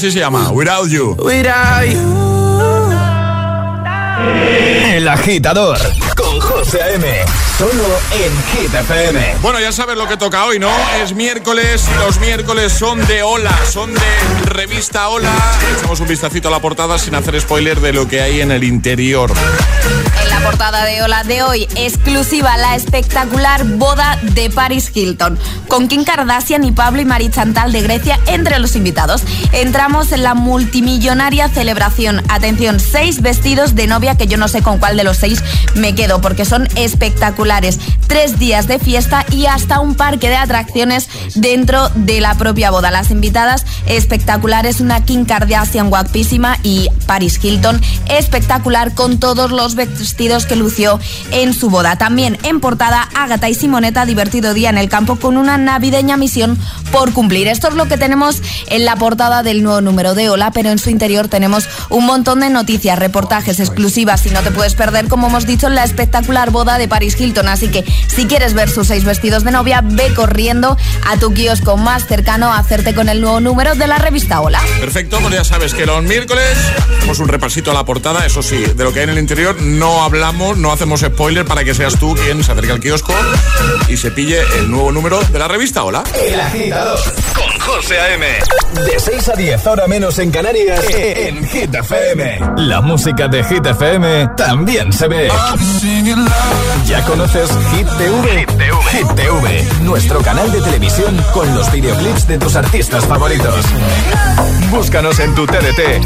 Así 0.00 0.12
se 0.12 0.20
llama, 0.20 0.48
Without 0.50 0.88
You. 0.88 1.14
without 1.18 1.84
you. 1.84 2.90
El 4.94 5.06
agitador 5.06 5.78
con 6.16 6.40
José 6.40 6.82
A.M. 6.82 7.06
Solo 7.58 7.84
en 8.10 8.32
Hit 8.62 8.72
FM. 8.72 9.36
Bueno, 9.42 9.60
ya 9.60 9.72
sabes 9.72 9.98
lo 9.98 10.08
que 10.08 10.16
toca 10.16 10.46
hoy, 10.46 10.58
¿no? 10.58 10.70
Es 11.02 11.12
miércoles 11.12 11.86
y 11.94 11.98
los 11.98 12.18
miércoles 12.18 12.72
son 12.72 13.06
de 13.06 13.22
Hola, 13.22 13.54
son 13.70 13.92
de 13.92 14.00
revista 14.46 15.10
Hola. 15.10 15.34
Echamos 15.76 16.00
un 16.00 16.08
vistacito 16.08 16.48
a 16.48 16.50
la 16.50 16.60
portada 16.60 16.98
sin 16.98 17.14
hacer 17.14 17.38
spoiler 17.38 17.78
de 17.80 17.92
lo 17.92 18.08
que 18.08 18.22
hay 18.22 18.40
en 18.40 18.52
el 18.52 18.64
interior. 18.64 19.30
De 20.70 21.02
Hola 21.02 21.24
de 21.24 21.42
hoy, 21.42 21.66
exclusiva 21.74 22.56
la 22.56 22.76
espectacular 22.76 23.64
boda 23.64 24.16
de 24.22 24.50
Paris 24.50 24.92
Hilton, 24.94 25.36
con 25.66 25.88
Kim 25.88 26.04
Kardashian 26.04 26.62
y 26.62 26.70
Pablo 26.70 27.00
y 27.00 27.04
Mari 27.04 27.28
Chantal 27.28 27.72
de 27.72 27.82
Grecia 27.82 28.20
entre 28.26 28.60
los 28.60 28.76
invitados. 28.76 29.24
Entramos 29.50 30.12
en 30.12 30.22
la 30.22 30.34
multimillonaria 30.34 31.48
celebración. 31.48 32.22
Atención, 32.28 32.78
seis 32.78 33.20
vestidos 33.20 33.74
de 33.74 33.88
novia 33.88 34.16
que 34.16 34.28
yo 34.28 34.36
no 34.36 34.46
sé 34.46 34.62
con 34.62 34.78
cuál 34.78 34.96
de 34.96 35.02
los 35.02 35.16
seis 35.16 35.42
me 35.74 35.96
quedo, 35.96 36.20
porque 36.20 36.44
son 36.44 36.68
espectaculares. 36.76 37.80
Tres 38.06 38.38
días 38.38 38.68
de 38.68 38.78
fiesta 38.78 39.26
y 39.32 39.46
hasta 39.46 39.80
un 39.80 39.96
parque 39.96 40.28
de 40.28 40.36
atracciones 40.36 41.08
dentro 41.34 41.88
de 41.96 42.20
la 42.20 42.34
propia 42.36 42.70
boda. 42.70 42.92
Las 42.92 43.10
invitadas 43.10 43.66
espectaculares, 43.86 44.80
una 44.80 45.04
Kim 45.04 45.24
Kardashian 45.24 45.90
guapísima 45.90 46.58
y 46.62 46.88
Paris 47.06 47.40
Hilton 47.42 47.80
espectacular 48.08 48.94
con 48.94 49.18
todos 49.18 49.50
los 49.50 49.74
vestidos 49.74 50.46
que 50.46 50.59
lució 50.60 51.00
en 51.32 51.52
su 51.52 51.70
boda. 51.70 51.96
También 51.96 52.38
en 52.44 52.60
portada, 52.60 53.08
Agatha 53.14 53.48
y 53.48 53.54
Simoneta, 53.54 54.06
divertido 54.06 54.54
día 54.54 54.70
en 54.70 54.78
el 54.78 54.88
campo 54.88 55.16
con 55.16 55.36
una 55.36 55.58
navideña 55.58 56.16
misión 56.16 56.56
por 56.92 57.12
cumplir. 57.12 57.48
Esto 57.48 57.68
es 57.68 57.74
lo 57.74 57.88
que 57.88 57.96
tenemos 57.96 58.40
en 58.68 58.84
la 58.84 58.94
portada 58.94 59.42
del 59.42 59.62
nuevo 59.62 59.80
número 59.80 60.14
de 60.14 60.28
Hola, 60.28 60.52
pero 60.52 60.70
en 60.70 60.78
su 60.78 60.90
interior 60.90 61.26
tenemos 61.26 61.68
un 61.88 62.06
montón 62.06 62.40
de 62.40 62.50
noticias, 62.50 62.98
reportajes 62.98 63.58
exclusivas 63.58 64.24
y 64.26 64.30
no 64.30 64.40
te 64.42 64.50
puedes 64.52 64.74
perder, 64.74 65.08
como 65.08 65.26
hemos 65.26 65.46
dicho, 65.46 65.68
la 65.68 65.82
espectacular 65.82 66.50
boda 66.50 66.78
de 66.78 66.86
Paris 66.86 67.18
Hilton. 67.18 67.48
Así 67.48 67.68
que 67.68 67.84
si 68.06 68.26
quieres 68.26 68.54
ver 68.54 68.70
sus 68.70 68.88
seis 68.88 69.04
vestidos 69.04 69.42
de 69.42 69.50
novia, 69.50 69.82
ve 69.82 70.12
corriendo 70.14 70.76
a 71.06 71.16
tu 71.16 71.32
kiosco 71.32 71.76
más 71.76 72.06
cercano 72.06 72.52
a 72.52 72.58
hacerte 72.58 72.94
con 72.94 73.08
el 73.08 73.20
nuevo 73.20 73.40
número 73.40 73.74
de 73.74 73.86
la 73.86 73.98
revista 73.98 74.40
Hola. 74.40 74.60
Perfecto, 74.78 75.18
pues 75.20 75.34
ya 75.34 75.44
sabes 75.44 75.74
que 75.74 75.86
los 75.86 76.02
miércoles 76.02 76.56
hacemos 76.98 77.18
un 77.18 77.28
repasito 77.28 77.70
a 77.70 77.74
la 77.74 77.84
portada, 77.84 78.26
eso 78.26 78.42
sí, 78.42 78.58
de 78.58 78.84
lo 78.84 78.92
que 78.92 79.00
hay 79.00 79.04
en 79.04 79.10
el 79.10 79.18
interior 79.18 79.60
no 79.60 80.02
hablamos, 80.02 80.39
no 80.56 80.72
hacemos 80.72 81.00
spoiler 81.00 81.44
para 81.44 81.64
que 81.64 81.74
seas 81.74 81.98
tú 81.98 82.14
quien 82.14 82.42
se 82.42 82.52
acerque 82.52 82.72
al 82.72 82.80
kiosco 82.80 83.12
y 83.88 83.96
se 83.98 84.10
pille 84.10 84.40
el 84.58 84.70
nuevo 84.70 84.90
número 84.90 85.20
de 85.20 85.38
la 85.38 85.46
revista 85.48 85.84
Hola. 85.84 86.02
El 86.18 86.40
agitador 86.40 86.98
con 87.34 87.60
José 87.60 88.00
A.M. 88.00 88.26
De 88.86 88.98
6 88.98 89.28
a 89.28 89.32
10, 89.34 89.66
ahora 89.66 89.86
menos 89.86 90.18
en 90.18 90.30
Canarias, 90.30 90.82
en 90.94 91.46
Hit 91.46 91.74
FM. 91.74 92.40
La 92.56 92.80
música 92.80 93.28
de 93.28 93.44
Hit 93.44 93.66
FM 93.66 94.28
también 94.36 94.90
se 94.94 95.08
ve. 95.08 95.28
¿Ya 96.86 97.04
conoces 97.04 97.50
Hit 97.72 97.86
TV? 97.98 98.46
Hit 98.90 99.06
TV, 99.14 99.68
nuestro 99.82 100.22
canal 100.22 100.50
de 100.50 100.62
televisión 100.62 101.22
con 101.34 101.54
los 101.54 101.70
videoclips 101.70 102.26
de 102.26 102.38
tus 102.38 102.56
artistas 102.56 103.04
favoritos. 103.04 103.64
Búscanos 104.70 105.18
en 105.20 105.34
tu 105.34 105.46
TDT. 105.46 106.02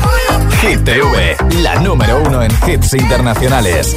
Hit 0.60 0.84
TV, 0.84 1.36
la 1.62 1.76
número 1.76 2.20
uno 2.26 2.42
en 2.42 2.50
hits 2.66 2.94
internacionales. 2.94 3.96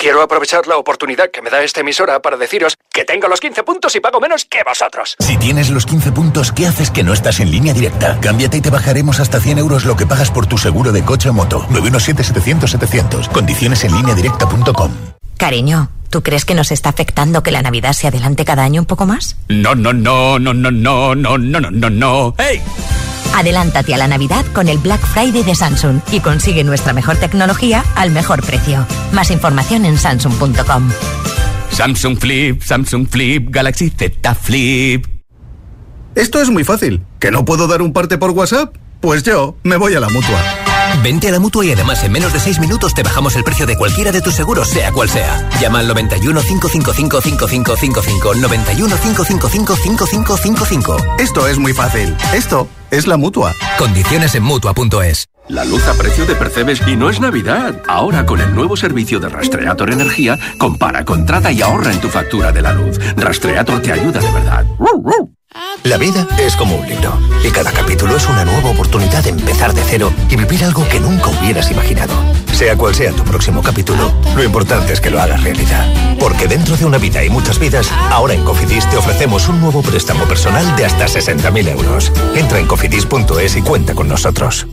Quiero 0.00 0.22
aprovechar 0.22 0.66
la 0.66 0.78
oportunidad 0.78 1.30
que 1.30 1.42
me 1.42 1.50
da 1.50 1.62
esta 1.62 1.80
emisora 1.80 2.22
para 2.22 2.38
deciros 2.38 2.78
que 2.90 3.04
tengo 3.04 3.28
los 3.28 3.38
15 3.38 3.62
puntos 3.64 3.94
y 3.94 4.00
pago 4.00 4.18
menos 4.18 4.46
que 4.46 4.62
vosotros. 4.66 5.14
Si 5.18 5.36
tienes 5.36 5.68
los 5.68 5.84
15 5.84 6.12
puntos, 6.12 6.52
¿qué 6.52 6.66
haces 6.66 6.90
que 6.90 7.02
no 7.02 7.12
estás 7.12 7.38
en 7.38 7.50
línea 7.50 7.74
directa? 7.74 8.18
Cámbiate 8.18 8.56
y 8.56 8.60
te 8.62 8.70
bajaremos 8.70 9.20
hasta 9.20 9.40
100 9.40 9.58
euros 9.58 9.84
lo 9.84 9.96
que 9.96 10.06
pagas 10.06 10.30
por 10.30 10.46
tu 10.46 10.56
seguro 10.56 10.90
de 10.90 11.04
coche 11.04 11.28
o 11.28 11.34
moto. 11.34 11.66
917-700-700. 11.68 13.28
Condiciones 13.30 13.84
en 13.84 13.94
línea 13.94 14.14
directa.com. 14.14 14.90
Cariño, 15.36 15.90
¿tú 16.08 16.22
crees 16.22 16.46
que 16.46 16.54
nos 16.54 16.72
está 16.72 16.88
afectando 16.88 17.42
que 17.42 17.50
la 17.50 17.60
Navidad 17.60 17.92
se 17.92 18.06
adelante 18.06 18.46
cada 18.46 18.64
año 18.64 18.80
un 18.80 18.86
poco 18.86 19.04
más? 19.04 19.36
No, 19.48 19.74
no, 19.74 19.92
no, 19.92 20.38
no, 20.38 20.54
no, 20.54 20.70
no, 20.70 21.14
no, 21.14 21.36
no, 21.36 21.60
no, 21.60 21.70
no, 21.70 21.90
no. 21.90 22.34
¡Hey! 22.38 22.62
Adelántate 23.34 23.94
a 23.94 23.98
la 23.98 24.08
Navidad 24.08 24.44
con 24.52 24.68
el 24.68 24.78
Black 24.78 25.00
Friday 25.00 25.42
de 25.42 25.54
Samsung 25.54 26.00
y 26.12 26.20
consigue 26.20 26.64
nuestra 26.64 26.92
mejor 26.92 27.16
tecnología 27.16 27.84
al 27.94 28.10
mejor 28.10 28.44
precio. 28.44 28.86
Más 29.12 29.30
información 29.30 29.84
en 29.84 29.98
samsung.com. 29.98 30.90
Samsung 31.70 32.18
Flip, 32.18 32.62
Samsung 32.62 33.06
Flip, 33.08 33.48
Galaxy 33.50 33.90
Z 33.90 34.34
Flip. 34.34 35.06
Esto 36.14 36.40
es 36.40 36.50
muy 36.50 36.64
fácil. 36.64 37.02
¿Que 37.18 37.30
no 37.30 37.44
puedo 37.44 37.68
dar 37.68 37.82
un 37.82 37.92
parte 37.92 38.18
por 38.18 38.30
WhatsApp? 38.30 38.76
Pues 39.00 39.22
yo 39.22 39.56
me 39.62 39.76
voy 39.76 39.94
a 39.94 40.00
la 40.00 40.08
mutua. 40.08 40.69
Vente 41.02 41.28
a 41.28 41.30
la 41.30 41.40
mutua 41.40 41.64
y 41.64 41.72
además 41.72 42.04
en 42.04 42.12
menos 42.12 42.32
de 42.32 42.40
6 42.40 42.60
minutos 42.60 42.92
te 42.92 43.02
bajamos 43.02 43.34
el 43.36 43.44
precio 43.44 43.66
de 43.66 43.76
cualquiera 43.76 44.12
de 44.12 44.20
tus 44.20 44.34
seguros, 44.34 44.68
sea 44.68 44.92
cual 44.92 45.08
sea. 45.08 45.48
Llama 45.60 45.78
al 45.78 45.88
91 45.88 46.40
555 46.42 47.20
5555. 47.20 48.34
91 48.34 48.96
555 48.96 49.76
5555. 49.76 50.96
Esto 51.18 51.46
es 51.46 51.58
muy 51.58 51.72
fácil. 51.72 52.14
Esto 52.34 52.68
es 52.90 53.06
la 53.06 53.16
mutua. 53.16 53.54
Condiciones 53.78 54.34
en 54.34 54.42
mutua.es. 54.42 55.26
La 55.48 55.64
luz 55.64 55.86
a 55.88 55.94
precio 55.94 56.26
de 56.26 56.34
Percebes 56.34 56.80
y 56.86 56.96
no 56.96 57.10
es 57.10 57.18
Navidad. 57.18 57.82
Ahora 57.88 58.26
con 58.26 58.40
el 58.40 58.54
nuevo 58.54 58.76
servicio 58.76 59.18
de 59.18 59.28
Rastreator 59.28 59.90
Energía, 59.90 60.38
compara, 60.58 61.04
contrata 61.04 61.50
y 61.50 61.62
ahorra 61.62 61.92
en 61.92 62.00
tu 62.00 62.08
factura 62.08 62.52
de 62.52 62.62
la 62.62 62.72
luz. 62.72 62.98
Rastreator 63.16 63.80
te 63.80 63.92
ayuda 63.92 64.20
de 64.20 64.30
verdad. 64.30 64.66
La 65.82 65.96
vida 65.96 66.28
es 66.38 66.54
como 66.56 66.76
un 66.76 66.88
libro 66.88 67.18
y 67.42 67.50
cada 67.50 67.72
capítulo 67.72 68.16
es 68.16 68.28
una 68.28 68.44
nueva 68.44 68.70
oportunidad 68.70 69.24
de 69.24 69.30
empezar 69.30 69.74
de 69.74 69.82
cero 69.82 70.12
y 70.28 70.36
vivir 70.36 70.62
algo 70.62 70.86
que 70.88 71.00
nunca 71.00 71.28
hubieras 71.28 71.70
imaginado. 71.70 72.12
Sea 72.52 72.76
cual 72.76 72.94
sea 72.94 73.12
tu 73.12 73.24
próximo 73.24 73.62
capítulo, 73.62 74.12
lo 74.36 74.44
importante 74.44 74.92
es 74.92 75.00
que 75.00 75.10
lo 75.10 75.20
hagas 75.20 75.42
realidad. 75.42 75.92
Porque 76.20 76.46
dentro 76.46 76.76
de 76.76 76.84
una 76.84 76.98
vida 76.98 77.24
y 77.24 77.30
muchas 77.30 77.58
vidas, 77.58 77.90
ahora 78.10 78.34
en 78.34 78.44
Cofidis 78.44 78.88
te 78.90 78.96
ofrecemos 78.98 79.48
un 79.48 79.60
nuevo 79.60 79.82
préstamo 79.82 80.24
personal 80.26 80.76
de 80.76 80.84
hasta 80.84 81.06
60.000 81.06 81.68
euros. 81.68 82.12
Entra 82.36 82.58
en 82.58 82.66
cofidis.es 82.66 83.56
y 83.56 83.62
cuenta 83.62 83.94
con 83.94 84.06
nosotros. 84.06 84.66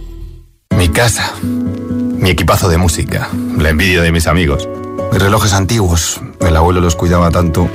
Mi 0.75 0.89
casa, 0.89 1.33
mi 1.41 2.29
equipazo 2.29 2.69
de 2.69 2.77
música, 2.77 3.29
la 3.57 3.69
envidia 3.69 4.01
de 4.01 4.11
mis 4.11 4.27
amigos, 4.27 4.67
mis 5.11 5.21
relojes 5.21 5.53
antiguos, 5.53 6.21
el 6.41 6.55
abuelo 6.55 6.81
los 6.81 6.95
cuidaba 6.95 7.31
tanto, 7.31 7.69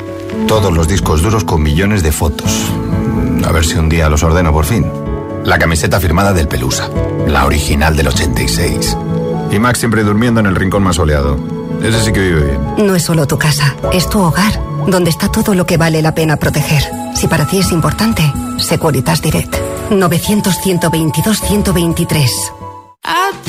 todos 0.46 0.72
los 0.72 0.88
discos 0.88 1.22
duros 1.22 1.44
con 1.44 1.62
millones 1.62 2.02
de 2.02 2.12
fotos. 2.12 2.70
A 3.46 3.52
ver 3.52 3.64
si 3.64 3.78
un 3.78 3.88
día 3.88 4.08
los 4.08 4.22
ordeno 4.22 4.52
por 4.52 4.64
fin. 4.64 4.90
La 5.44 5.58
camiseta 5.58 5.98
firmada 5.98 6.32
del 6.32 6.48
Pelusa, 6.48 6.88
la 7.26 7.46
original 7.46 7.96
del 7.96 8.08
86. 8.08 8.96
Y 9.50 9.58
Max 9.58 9.80
siempre 9.80 10.04
durmiendo 10.04 10.40
en 10.40 10.46
el 10.46 10.54
rincón 10.54 10.82
más 10.82 10.96
soleado. 10.96 11.36
Ese 11.82 12.02
sí 12.02 12.12
que 12.12 12.20
vive 12.20 12.44
bien. 12.44 12.86
No 12.86 12.94
es 12.94 13.02
solo 13.02 13.26
tu 13.26 13.38
casa, 13.38 13.74
es 13.92 14.08
tu 14.08 14.20
hogar, 14.20 14.62
donde 14.86 15.10
está 15.10 15.28
todo 15.28 15.54
lo 15.54 15.66
que 15.66 15.76
vale 15.76 16.00
la 16.00 16.14
pena 16.14 16.36
proteger. 16.36 16.82
Si 17.14 17.26
para 17.26 17.46
ti 17.46 17.58
es 17.58 17.72
importante, 17.72 18.22
Securitas 18.58 19.20
Direct. 19.20 19.56
900-122-123. 19.90 22.61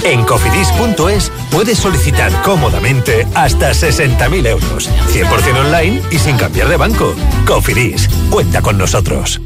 En 0.04 0.24
cofidis.es 0.26 1.32
puedes 1.52 1.78
solicitar 1.78 2.32
cómodamente 2.42 3.28
hasta 3.36 3.72
60.000 3.72 4.48
euros, 4.48 4.89
100% 5.12 5.66
online 5.66 6.02
y 6.12 6.18
sin 6.20 6.38
cambiar 6.38 6.68
de 6.68 6.78
banco. 6.78 7.16
Cofidis, 7.46 8.10
cuenta 8.30 8.62
con 8.62 8.78
nosotros. 8.78 9.42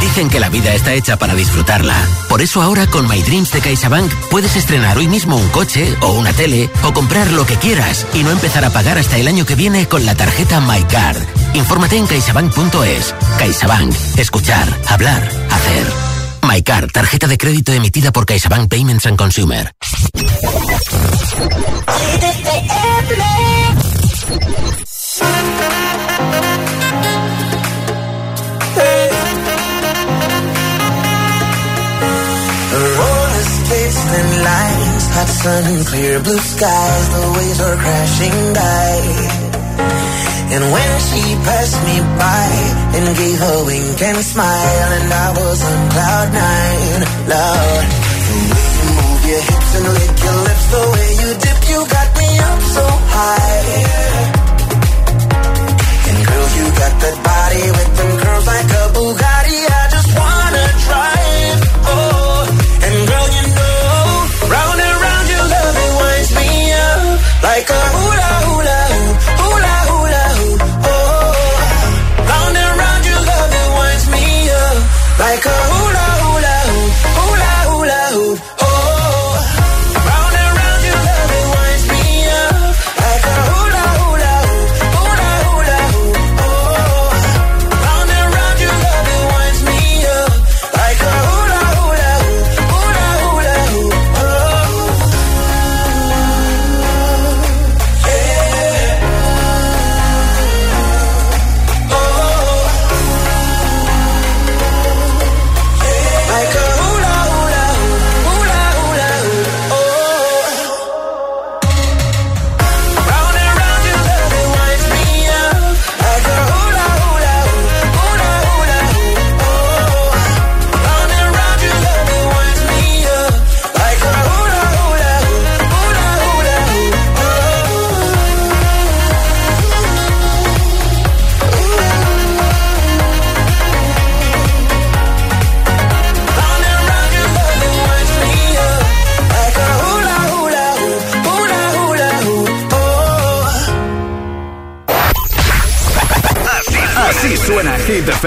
Dicen 0.00 0.28
que 0.28 0.38
la 0.40 0.48
vida 0.48 0.74
está 0.74 0.94
hecha 0.94 1.16
para 1.16 1.34
disfrutarla. 1.34 1.96
Por 2.28 2.40
eso 2.40 2.62
ahora 2.62 2.86
con 2.86 3.08
My 3.08 3.20
Dreams 3.22 3.52
de 3.52 3.60
CaixaBank 3.60 4.12
puedes 4.30 4.54
estrenar 4.56 4.96
hoy 4.96 5.08
mismo 5.08 5.36
un 5.36 5.48
coche 5.48 5.96
o 6.02 6.12
una 6.12 6.32
tele 6.32 6.70
o 6.84 6.92
comprar 6.92 7.32
lo 7.32 7.46
que 7.46 7.56
quieras 7.56 8.06
y 8.14 8.22
no 8.22 8.30
empezar 8.30 8.64
a 8.64 8.70
pagar 8.70 8.98
hasta 8.98 9.16
el 9.18 9.26
año 9.26 9.44
que 9.44 9.56
viene 9.56 9.86
con 9.86 10.06
la 10.06 10.14
tarjeta 10.14 10.60
MyCard. 10.60 11.18
Infórmate 11.54 11.96
en 11.96 12.06
caixabank.es. 12.06 13.14
CaixaBank. 13.38 13.94
Escuchar, 14.18 14.68
hablar, 14.86 15.28
hacer. 15.50 16.17
MyCard, 16.48 16.90
tarjeta 16.92 17.26
de 17.26 17.36
crédito 17.36 17.72
emitida 17.72 18.10
por 18.10 18.24
CaixaBank 18.24 18.70
Payments 18.70 19.04
and 19.04 19.18
Consumer. 19.18 19.70
Thin 34.08 34.42
lines, 34.42 35.04
hot 35.12 35.28
sun 35.28 35.84
clear 35.84 36.20
blue 36.20 36.38
skies. 36.38 37.08
The 37.08 37.32
waves 37.36 37.60
are 37.60 37.76
crashing 37.76 38.54
by. 38.54 40.07
And 40.50 40.64
when 40.72 40.92
she 41.08 41.20
passed 41.44 41.78
me 41.84 41.96
by 42.16 42.48
and 42.96 43.06
gave 43.20 43.40
a 43.40 43.56
wink 43.68 44.00
and 44.00 44.18
smile, 44.24 44.88
and 44.96 45.12
I 45.12 45.28
was 45.36 45.58
on 45.60 45.80
cloud 45.92 46.28
nine, 46.32 47.00
Lord. 47.28 47.86
The 48.28 48.36
way 48.48 48.68
you 48.80 48.88
move 48.96 49.22
your 49.28 49.42
hips 49.44 49.70
and 49.76 49.86
lick 49.92 50.14
your 50.24 50.38
lips, 50.48 50.66
the 50.72 50.82
way 50.92 51.08
you 51.20 51.30
dip, 51.44 51.60
you 51.68 51.80
got 51.84 52.08
me 52.16 52.28
up 52.48 52.60
so 52.76 52.84
high. 53.12 54.08
And 56.08 56.18
girl, 56.26 56.48
you 56.56 56.66
got 56.80 56.94
that 56.96 57.16
body 57.28 57.64
with 57.76 57.90
them 57.98 58.10
curls 58.16 58.46
like 58.48 58.70
a 58.72 58.87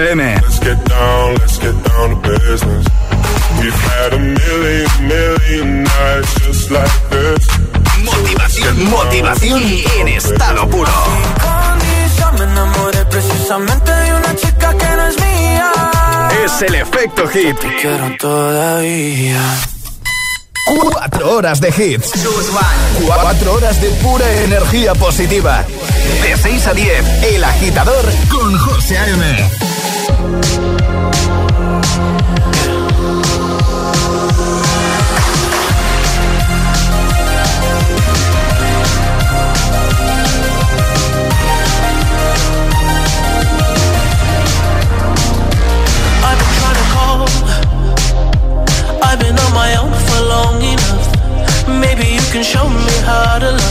FM. 0.02 0.42
Let's 0.42 0.60
get 0.60 0.84
down, 0.86 1.36
let's 1.36 1.58
get 1.60 1.76
down 1.84 2.10
to 2.10 2.30
business. 2.30 2.86
We've 3.60 3.82
had 3.90 4.14
a 4.14 4.20
million, 4.20 4.90
million 5.08 5.84
nights 5.84 6.34
just 6.46 6.72
like 6.72 7.10
this. 7.10 7.48
Motivación, 8.04 8.90
motivación 8.90 9.62
en 10.00 10.08
estado 10.08 10.68
puro. 10.70 10.92
Me 12.38 12.44
enamoré 12.46 13.06
precisamente 13.06 13.92
de 13.92 14.14
una 14.14 14.36
chica 14.36 14.74
que 14.78 14.96
no 14.96 15.08
es 15.08 15.16
mía. 15.18 15.72
Es 16.46 16.62
el 16.62 16.76
efecto 16.76 17.28
hit. 17.28 17.58
Quiero 17.82 18.16
todavía. 18.18 19.42
Cuatro 20.66 21.36
horas 21.36 21.60
de 21.62 21.70
hits. 21.70 22.12
Cuatro 23.06 23.54
horas 23.54 23.80
de 23.82 23.90
pura 24.02 24.32
energía 24.44 24.96
positiva. 24.96 25.64
De 26.24 26.38
6 26.38 26.68
a 26.68 26.74
10, 26.74 27.24
El 27.34 27.44
Agitador 27.44 28.06
con 28.30 28.58
José 28.58 28.98
A.M. 28.98 29.71
can 52.32 52.44
show 52.44 52.70
me 52.70 52.92
how 53.04 53.40
to 53.40 53.52
love. 53.52 53.71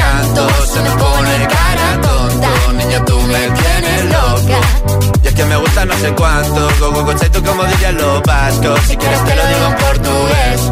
sé 6.01 6.11
cuánto, 6.15 6.67
go 6.79 6.91
go 6.91 7.13
como 7.45 7.63
dirían 7.65 7.95
los 7.95 8.21
vascos. 8.23 8.79
Si 8.87 8.97
quieres 8.97 9.23
te 9.23 9.35
lo 9.35 9.47
digo 9.47 9.65
en 9.67 9.75
portugués, 9.75 10.71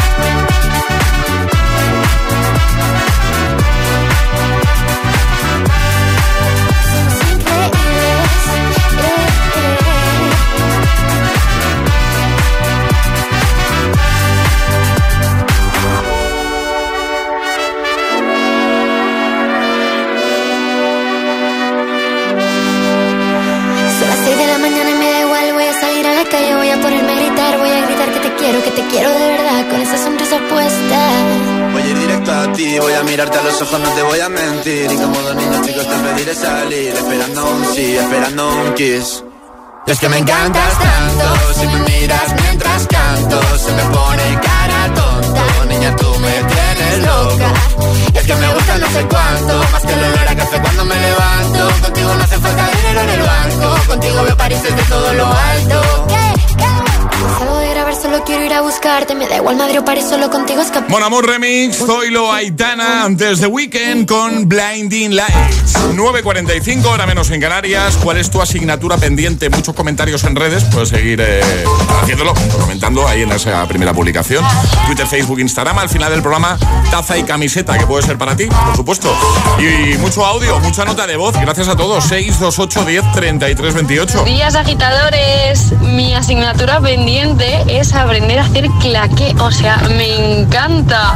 Te 28.75 28.87
quiero 28.87 29.09
de 29.09 29.27
verdad, 29.27 29.69
con 29.69 29.81
esa 29.81 29.97
sonrisa 29.97 30.37
puesta. 30.49 30.99
Voy 31.73 31.81
a 31.81 31.87
ir 31.87 31.99
directo 31.99 32.31
a 32.31 32.53
ti, 32.53 32.79
voy 32.79 32.93
a 32.93 33.03
mirarte 33.03 33.37
a 33.37 33.43
los 33.43 33.61
ojos, 33.61 33.79
no 33.79 33.89
te 33.89 34.01
voy 34.03 34.19
a 34.19 34.29
mentir. 34.29 34.91
Y 34.91 34.95
como 34.95 35.19
dos 35.21 35.35
niños 35.35 35.65
chicos 35.65 35.87
te 35.87 35.95
pediré 35.95 36.35
salir, 36.35 36.93
esperando 36.93 37.51
un 37.51 37.65
sí, 37.73 37.95
esperando 37.97 38.49
un 38.49 38.73
kiss. 38.75 39.23
Es 39.87 39.99
que 39.99 40.09
me 40.09 40.17
encantas 40.19 40.79
tanto, 40.79 41.53
si 41.59 41.67
me 41.67 41.79
miras 41.89 42.35
mientras 42.41 42.87
canto, 42.87 43.41
se 43.57 43.71
me 43.73 43.83
pone 43.83 44.39
cara 44.41 44.93
tonta. 44.93 45.65
Niña, 45.67 45.95
tú 45.95 46.09
me 46.19 46.31
tienes 46.31 46.70
loca. 46.97 47.53
Y 48.13 48.17
es 48.17 48.23
que 48.23 48.35
me 48.35 48.53
gusta 48.53 48.77
no 48.77 48.87
sé 48.89 49.05
cuánto, 49.07 49.63
más 49.71 49.81
que 49.83 49.93
el 49.93 49.99
olor 49.99 50.27
a 50.27 50.35
café 50.35 50.61
cuando 50.61 50.85
me 50.85 50.95
levanto. 50.95 51.81
Contigo 51.81 52.15
no 52.15 52.23
hace 52.23 52.37
falta 52.37 52.69
dinero 52.75 53.01
en 53.01 53.09
el 53.09 53.21
banco, 53.21 53.87
contigo 53.87 54.23
veo 54.23 54.37
París 54.37 54.63
desde 54.63 54.83
todo 54.83 55.13
lo 55.13 55.25
alto. 55.25 56.07
Salgo 57.37 57.57
de 57.57 57.69
grabar, 57.69 57.95
solo 57.95 58.23
quiero 58.23 58.45
ir 58.45 58.53
a 58.53 58.61
buscarte, 58.61 59.15
me 59.15 59.27
da 59.27 59.37
igual 59.37 59.55
Madrid 59.55 59.79
o 59.79 59.85
París, 59.85 60.05
solo 60.09 60.29
contigo 60.29 60.61
escapar. 60.61 60.89
Mon 60.89 61.03
Amour 61.03 61.27
Remix, 61.27 61.77
Zoilo 61.77 62.31
Aitana, 62.33 63.03
antes 63.03 63.39
de 63.41 63.47
Weekend 63.47 64.07
con 64.07 64.49
Blinding 64.49 65.15
Lights. 65.15 65.75
9.45, 65.95 66.85
hora 66.85 67.05
menos 67.05 67.29
en 67.31 67.41
Canarias. 67.41 67.97
¿Cuál 68.03 68.17
es 68.17 68.29
tu 68.31 68.41
asignatura 68.41 68.97
pendiente? 68.97 69.49
Muchos 69.49 69.75
comentarios 69.75 70.23
en 70.23 70.35
redes, 70.35 70.63
puedes 70.65 70.89
seguir 70.89 71.19
eh, 71.21 71.41
haciéndolo, 72.01 72.33
comentando 72.59 73.07
ahí 73.07 73.21
en 73.21 73.31
esa 73.31 73.67
primera 73.67 73.93
publicación. 73.93 74.43
Twitter, 74.87 75.05
Facebook, 75.07 75.39
Instagram, 75.39 75.77
al 75.79 75.89
final 75.89 76.11
del 76.11 76.21
programa, 76.21 76.57
taza 76.89 77.17
y 77.17 77.23
camiseta, 77.23 77.77
que 77.77 77.87
puede 77.87 78.05
ser 78.05 78.17
para 78.17 78.35
ti, 78.35 78.45
por 78.47 78.75
supuesto. 78.75 79.13
Y 79.59 79.97
mucho 79.97 80.25
audio, 80.25 80.59
mucha 80.59 80.85
nota 80.85 81.07
de 81.07 81.15
voz. 81.15 81.33
Gracias 81.39 81.67
a 81.67 81.75
todos. 81.75 82.03
628 82.05 82.85
10 82.85 83.11
33 83.13 83.73
28. 83.73 84.23
Días 84.23 84.55
agitadores, 84.55 85.71
mi 85.81 86.13
asignatura 86.13 86.79
pendiente 86.81 87.63
es 87.67 87.93
aprender 87.93 88.39
a 88.39 88.43
hacer 88.43 88.67
claqué, 88.79 89.35
o 89.39 89.51
sea, 89.51 89.77
me 89.89 90.41
encanta. 90.41 91.15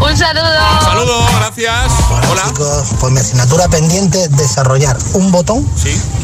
Un 0.00 0.16
saludo. 0.16 0.44
Saludo, 0.82 1.26
gracias. 1.38 1.92
Hola. 2.30 2.42
Chicos, 2.48 2.88
pues 3.00 3.12
mi 3.12 3.20
asignatura 3.20 3.68
pendiente 3.68 4.22
es 4.22 4.36
desarrollar 4.36 4.96
un 5.14 5.30
botón 5.30 5.66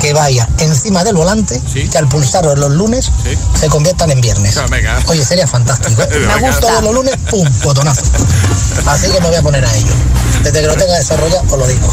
que 0.00 0.12
vaya 0.12 0.48
encima 0.58 1.04
del 1.04 1.16
volante 1.16 1.60
que 1.90 1.98
al 1.98 2.08
pulsarlo 2.08 2.56
los 2.56 2.70
lunes 2.72 3.10
se 3.54 3.68
conviertan 3.68 4.10
en 4.10 4.20
viernes. 4.20 4.58
Oye, 5.06 5.24
sería 5.24 5.46
fantástico. 5.46 6.02
¿eh? 6.02 6.08
Me 6.26 6.40
Me 6.40 6.40
gusta 6.40 6.60
todos 6.60 6.82
los 6.84 6.94
lunes, 6.94 7.16
pum, 7.30 7.48
botonazo. 7.62 8.02
Así 8.86 9.10
que 9.10 9.20
me 9.20 9.28
voy 9.28 9.36
a 9.36 9.42
poner 9.42 9.64
a 9.64 9.76
ello. 9.76 9.92
Desde 10.42 10.60
que 10.60 10.66
lo 10.66 10.74
tenga 10.74 10.96
desarrollado, 10.96 11.42
os 11.50 11.58
lo 11.58 11.66
digo. 11.66 11.88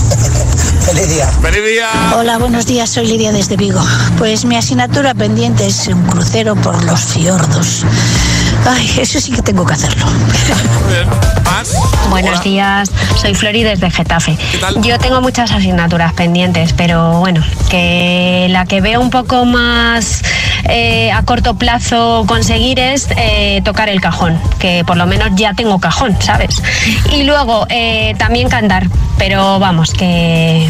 Feliz 0.87 1.09
día. 1.09 1.27
¡Feliz 1.41 1.65
día! 1.65 1.89
Hola, 2.15 2.37
buenos 2.37 2.65
días, 2.65 2.89
soy 2.89 3.07
Lidia 3.07 3.33
desde 3.33 3.57
Vigo. 3.57 3.81
Pues 4.17 4.45
mi 4.45 4.55
asignatura 4.55 5.13
pendiente 5.13 5.67
es 5.67 5.85
un 5.87 6.01
crucero 6.03 6.55
por 6.55 6.81
los 6.85 7.01
fiordos. 7.01 7.83
Ay, 8.65 8.89
eso 8.97 9.19
sí 9.19 9.33
que 9.33 9.41
tengo 9.41 9.65
que 9.65 9.73
hacerlo. 9.73 10.05
Buenos 12.09 12.41
días, 12.41 12.89
soy 13.19 13.35
Flori 13.35 13.63
desde 13.63 13.91
Getafe. 13.91 14.37
Yo 14.81 14.97
tengo 14.97 15.21
muchas 15.21 15.51
asignaturas 15.51 16.13
pendientes, 16.13 16.71
pero 16.73 17.19
bueno, 17.19 17.43
que 17.69 18.47
la 18.49 18.65
que 18.65 18.79
veo 18.79 19.01
un 19.01 19.09
poco 19.09 19.43
más 19.43 20.21
eh, 20.69 21.11
a 21.11 21.23
corto 21.23 21.55
plazo 21.55 22.25
conseguir 22.27 22.79
es 22.79 23.07
eh, 23.17 23.61
tocar 23.63 23.89
el 23.89 24.01
cajón, 24.01 24.39
que 24.59 24.83
por 24.85 24.97
lo 24.97 25.05
menos 25.05 25.29
ya 25.35 25.53
tengo 25.53 25.79
cajón, 25.79 26.17
¿sabes? 26.21 26.61
Y 27.11 27.23
luego 27.23 27.65
eh, 27.69 28.15
también 28.17 28.49
cantar, 28.49 28.87
pero 29.17 29.59
vamos, 29.59 29.93
que, 29.93 30.69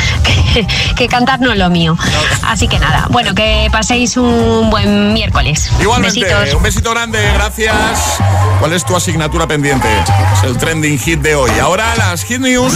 que, 0.53 0.67
que 0.95 1.07
cantar 1.07 1.39
no 1.39 1.51
es 1.51 1.57
lo 1.57 1.69
mío. 1.69 1.97
Así 2.43 2.67
que 2.67 2.79
nada, 2.79 3.07
bueno, 3.09 3.33
que 3.33 3.67
paséis 3.71 4.17
un 4.17 4.69
buen 4.69 5.13
miércoles. 5.13 5.69
Igualmente, 5.81 6.23
Besitos. 6.23 6.53
un 6.55 6.63
besito 6.63 6.91
grande, 6.91 7.19
gracias. 7.33 8.17
¿Cuál 8.59 8.73
es 8.73 8.85
tu 8.85 8.95
asignatura 8.95 9.47
pendiente? 9.47 9.87
Es 10.33 10.43
el 10.43 10.57
trending 10.57 10.99
hit 10.99 11.19
de 11.21 11.35
hoy. 11.35 11.51
Ahora 11.61 11.95
las 11.97 12.23
hit 12.23 12.39
news. 12.39 12.73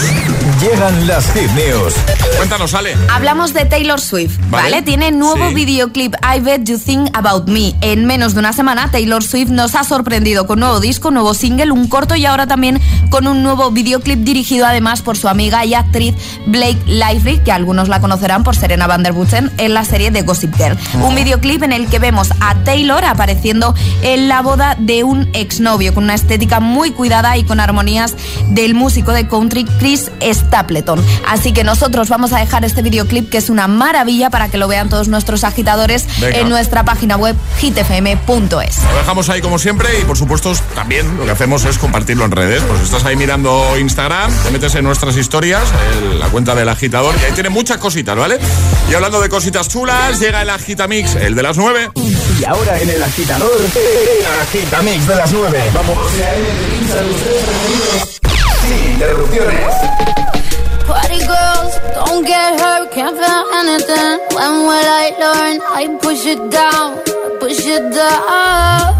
Llegan 0.61 1.07
las 1.07 1.31
hit 1.33 1.49
news. 1.51 1.93
Cuéntanos, 2.37 2.73
Ale. 2.73 2.95
Hablamos 3.11 3.53
de 3.53 3.65
Taylor 3.65 3.99
Swift, 3.99 4.37
Vale. 4.49 4.63
¿vale? 4.71 4.81
Tiene 4.81 5.11
nuevo 5.11 5.49
Sí. 5.49 5.53
videoclip 5.55 6.15
I 6.23 6.39
Bet 6.39 6.63
You 6.67 6.77
Think 6.79 7.09
About 7.13 7.47
Me. 7.47 7.73
En 7.81 8.05
menos 8.05 8.33
de 8.33 8.39
una 8.39 8.53
semana, 8.53 8.89
Taylor 8.91 9.23
Swift 9.23 9.49
nos 9.49 9.75
ha 9.75 9.83
sorprendido 9.83 10.47
con 10.47 10.59
nuevo 10.59 10.79
disco, 10.79 11.11
nuevo 11.11 11.33
single, 11.33 11.71
un 11.71 11.87
corto 11.87 12.15
y 12.15 12.25
ahora 12.25 12.47
también 12.47 12.81
con 13.09 13.27
un 13.27 13.43
nuevo 13.43 13.69
videoclip 13.71 14.19
dirigido 14.19 14.65
además 14.65 15.01
por 15.01 15.17
su 15.17 15.27
amiga 15.27 15.65
y 15.65 15.73
actriz 15.75 16.15
Blake 16.47 16.79
Lively. 16.87 17.34
Que 17.43 17.51
algunos 17.51 17.89
la 17.89 17.99
conocerán 17.99 18.43
por 18.43 18.55
Serena 18.55 18.87
Van 18.87 19.03
der 19.03 19.13
Bussen 19.13 19.51
en 19.57 19.73
la 19.73 19.85
serie 19.85 20.11
de 20.11 20.21
Gossip 20.21 20.55
Girl. 20.55 20.77
Un 21.01 21.15
videoclip 21.15 21.63
en 21.63 21.71
el 21.71 21.87
que 21.87 21.99
vemos 21.99 22.29
a 22.39 22.55
Taylor 22.63 23.03
apareciendo 23.05 23.75
en 24.01 24.27
la 24.27 24.41
boda 24.41 24.75
de 24.79 25.03
un 25.03 25.29
exnovio, 25.33 25.93
con 25.93 26.05
una 26.05 26.15
estética 26.15 26.59
muy 26.59 26.91
cuidada 26.91 27.37
y 27.37 27.43
con 27.43 27.59
armonías 27.59 28.15
del 28.49 28.73
músico 28.73 29.11
de 29.11 29.27
country 29.27 29.65
Chris 29.79 30.11
Stapleton. 30.21 31.03
Así 31.27 31.51
que 31.53 31.63
nosotros 31.63 32.09
vamos 32.09 32.33
a 32.33 32.39
dejar 32.39 32.65
este 32.65 32.81
videoclip 32.81 33.29
que 33.29 33.37
es 33.37 33.49
una 33.49 33.67
maravilla 33.67 34.29
para 34.29 34.49
que 34.49 34.57
lo 34.57 34.67
vean 34.67 34.89
todos 34.89 35.07
nuestros 35.07 35.43
agitadores 35.43 36.07
en 36.21 36.49
nuestra 36.49 36.83
página 36.83 37.17
web 37.17 37.35
hitfm.es. 37.59 38.83
Lo 38.83 38.97
dejamos 38.97 39.29
ahí 39.29 39.41
como 39.41 39.59
siempre 39.59 39.99
y 39.99 40.05
por 40.05 40.17
supuesto 40.17 40.53
también 40.73 41.17
lo 41.17 41.25
que 41.25 41.31
hacemos 41.31 41.65
es 41.65 41.77
compartirlo 41.77 42.25
en 42.25 42.31
redes. 42.31 42.63
Pues 42.63 42.81
estás 42.81 43.05
ahí 43.05 43.15
mirando 43.15 43.77
Instagram, 43.77 44.31
te 44.43 44.51
metes 44.51 44.75
en 44.75 44.83
nuestras 44.83 45.17
historias, 45.17 45.63
en 45.93 46.19
la 46.19 46.27
cuenta 46.27 46.55
del 46.55 46.69
agitador 46.69 47.15
tiene 47.33 47.49
muchas 47.49 47.77
cositas, 47.77 48.15
¿vale? 48.15 48.39
Y 48.89 48.93
hablando 48.93 49.19
de 49.19 49.29
cositas 49.29 49.67
chulas, 49.67 50.19
llega 50.19 50.41
el 50.41 50.49
Agitamix, 50.49 51.15
el 51.15 51.35
de 51.35 51.43
las 51.43 51.57
9. 51.57 51.91
Y 51.95 52.43
ahora 52.45 52.79
en 52.79 52.89
el 52.89 53.01
agitador, 53.01 53.51
el 53.59 54.25
Agitamix 54.41 55.07
de 55.07 55.15
las 55.15 55.31
9. 55.31 55.63
Vamos. 55.73 55.97
Sin 58.61 58.91
interrupciones. 58.91 59.73
Party 60.87 61.19
girls, 61.19 61.79
don't 61.95 62.27
get 62.27 62.59
hurt, 62.61 62.91
can't 62.91 63.17
feel 63.17 63.43
anything. 63.59 64.19
When 64.35 64.67
will 64.67 64.87
I 64.87 65.11
learn? 65.19 65.59
I 65.73 65.87
push 65.99 66.25
it 66.25 66.39
down, 66.51 66.99
push 67.39 67.65
it 67.65 67.93
down. 67.93 68.93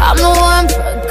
I'm 0.00 0.16
the 0.16 0.28
one. 0.28 0.85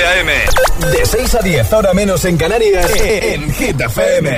José 0.00 0.06
A.M. 0.06 0.32
De 0.92 1.04
6 1.04 1.34
a 1.34 1.38
10, 1.40 1.72
ahora 1.72 1.92
menos 1.92 2.24
en 2.24 2.36
Canarias, 2.36 2.90
en 3.04 3.52
Hit 3.52 3.80
FM. 3.80 4.30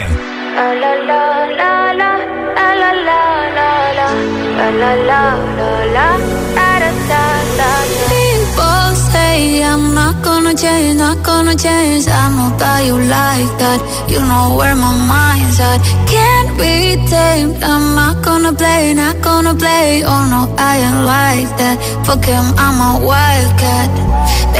People 8.09 8.97
say 9.13 9.63
I'm 9.63 9.95
not 9.95 10.23
gonna 10.23 10.55
change, 10.55 10.99
not 10.99 11.23
gonna 11.23 11.55
change. 11.55 12.09
I 12.09 12.29
know 12.35 12.57
that 12.59 12.85
you 12.85 12.99
like 12.99 13.59
that. 13.59 13.81
You 14.09 14.21
know 14.21 14.57
where 14.57 14.75
my 14.75 14.93
mind's 15.07 15.61
at. 15.61 15.81
Can't 16.11 16.59
be 16.59 16.97
tamed. 17.09 17.63
I'm 17.63 17.95
not 17.95 18.23
gonna 18.25 18.53
play, 18.53 18.95
not 18.95 19.21
gonna 19.21 19.55
play. 19.55 20.03
Oh 20.05 20.27
no, 20.29 20.55
I 20.59 20.79
ain't 20.79 21.05
like 21.07 21.57
that. 21.59 21.79
Fuck 22.07 22.25
him, 22.25 22.45
I'm 22.59 22.81
a 22.81 23.07
wildcat. 23.07 24.42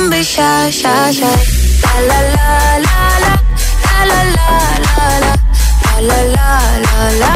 Don't 0.00 0.08
be 0.08 0.22
shy, 0.22 0.70
shy, 0.70 1.10
shy. 1.12 1.36
La 1.84 1.94
la 2.08 2.20
la 2.34 2.48
la 2.86 3.00
la. 3.22 3.32
La 3.84 3.98
la 4.10 4.20
la 4.36 4.48
la 4.86 5.08
la. 5.24 5.32
La 6.08 6.18
la 6.34 6.48
la 6.86 6.98
la. 7.22 7.32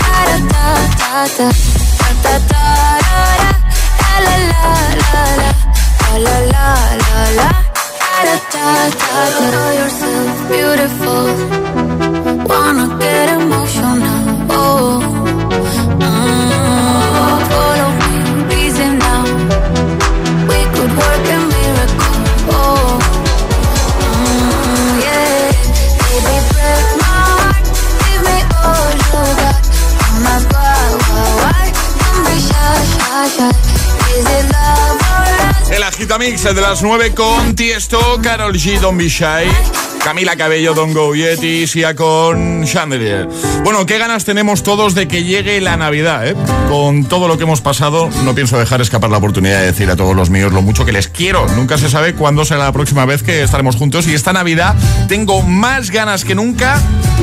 Da 0.00 0.18
da 0.28 0.36
da 0.52 0.64
da 1.00 1.20
da. 1.36 1.46
Da 2.24 2.34
da 2.50 2.64
la 4.24 4.34
la 4.34 4.68
la. 5.02 5.20
La 6.00 6.24
la 6.26 6.36
la 6.52 6.68
la 7.04 7.20
la. 7.38 7.48
Da 8.00 8.18
da 8.26 8.36
da 8.54 8.66
da. 9.00 9.20
Know 9.52 9.68
yourself 9.80 10.36
beautiful. 10.48 11.26
Wanna 12.48 12.86
Hit 36.06 36.18
Mix 36.18 36.42
de 36.44 36.60
las 36.60 36.82
9 36.82 37.14
con 37.14 37.56
Tiesto, 37.56 37.98
Carol 38.22 38.52
G, 38.52 38.78
Don 38.78 38.96
Bishai. 38.96 39.85
Camila 40.06 40.36
Cabello, 40.36 40.72
Don 40.72 40.94
Go 40.94 41.16
Yeti, 41.16 41.66
Sia 41.66 41.96
con 41.96 42.64
Chandelier. 42.64 43.28
Bueno, 43.64 43.84
qué 43.86 43.98
ganas 43.98 44.24
tenemos 44.24 44.62
todos 44.62 44.94
de 44.94 45.08
que 45.08 45.24
llegue 45.24 45.60
la 45.60 45.76
Navidad, 45.76 46.28
¿eh? 46.28 46.36
Con 46.68 47.06
todo 47.06 47.26
lo 47.26 47.36
que 47.36 47.42
hemos 47.42 47.60
pasado, 47.60 48.08
no 48.22 48.32
pienso 48.32 48.56
dejar 48.56 48.80
escapar 48.80 49.10
la 49.10 49.18
oportunidad 49.18 49.58
de 49.58 49.66
decir 49.66 49.90
a 49.90 49.96
todos 49.96 50.14
los 50.14 50.30
míos 50.30 50.52
lo 50.52 50.62
mucho 50.62 50.84
que 50.84 50.92
les 50.92 51.08
quiero. 51.08 51.48
Nunca 51.56 51.76
se 51.76 51.90
sabe 51.90 52.14
cuándo 52.14 52.44
será 52.44 52.66
la 52.66 52.72
próxima 52.72 53.04
vez 53.04 53.24
que 53.24 53.42
estaremos 53.42 53.74
juntos 53.74 54.06
y 54.06 54.14
esta 54.14 54.32
Navidad 54.32 54.76
tengo 55.08 55.42
más 55.42 55.90
ganas 55.90 56.24
que 56.24 56.36
nunca 56.36 56.80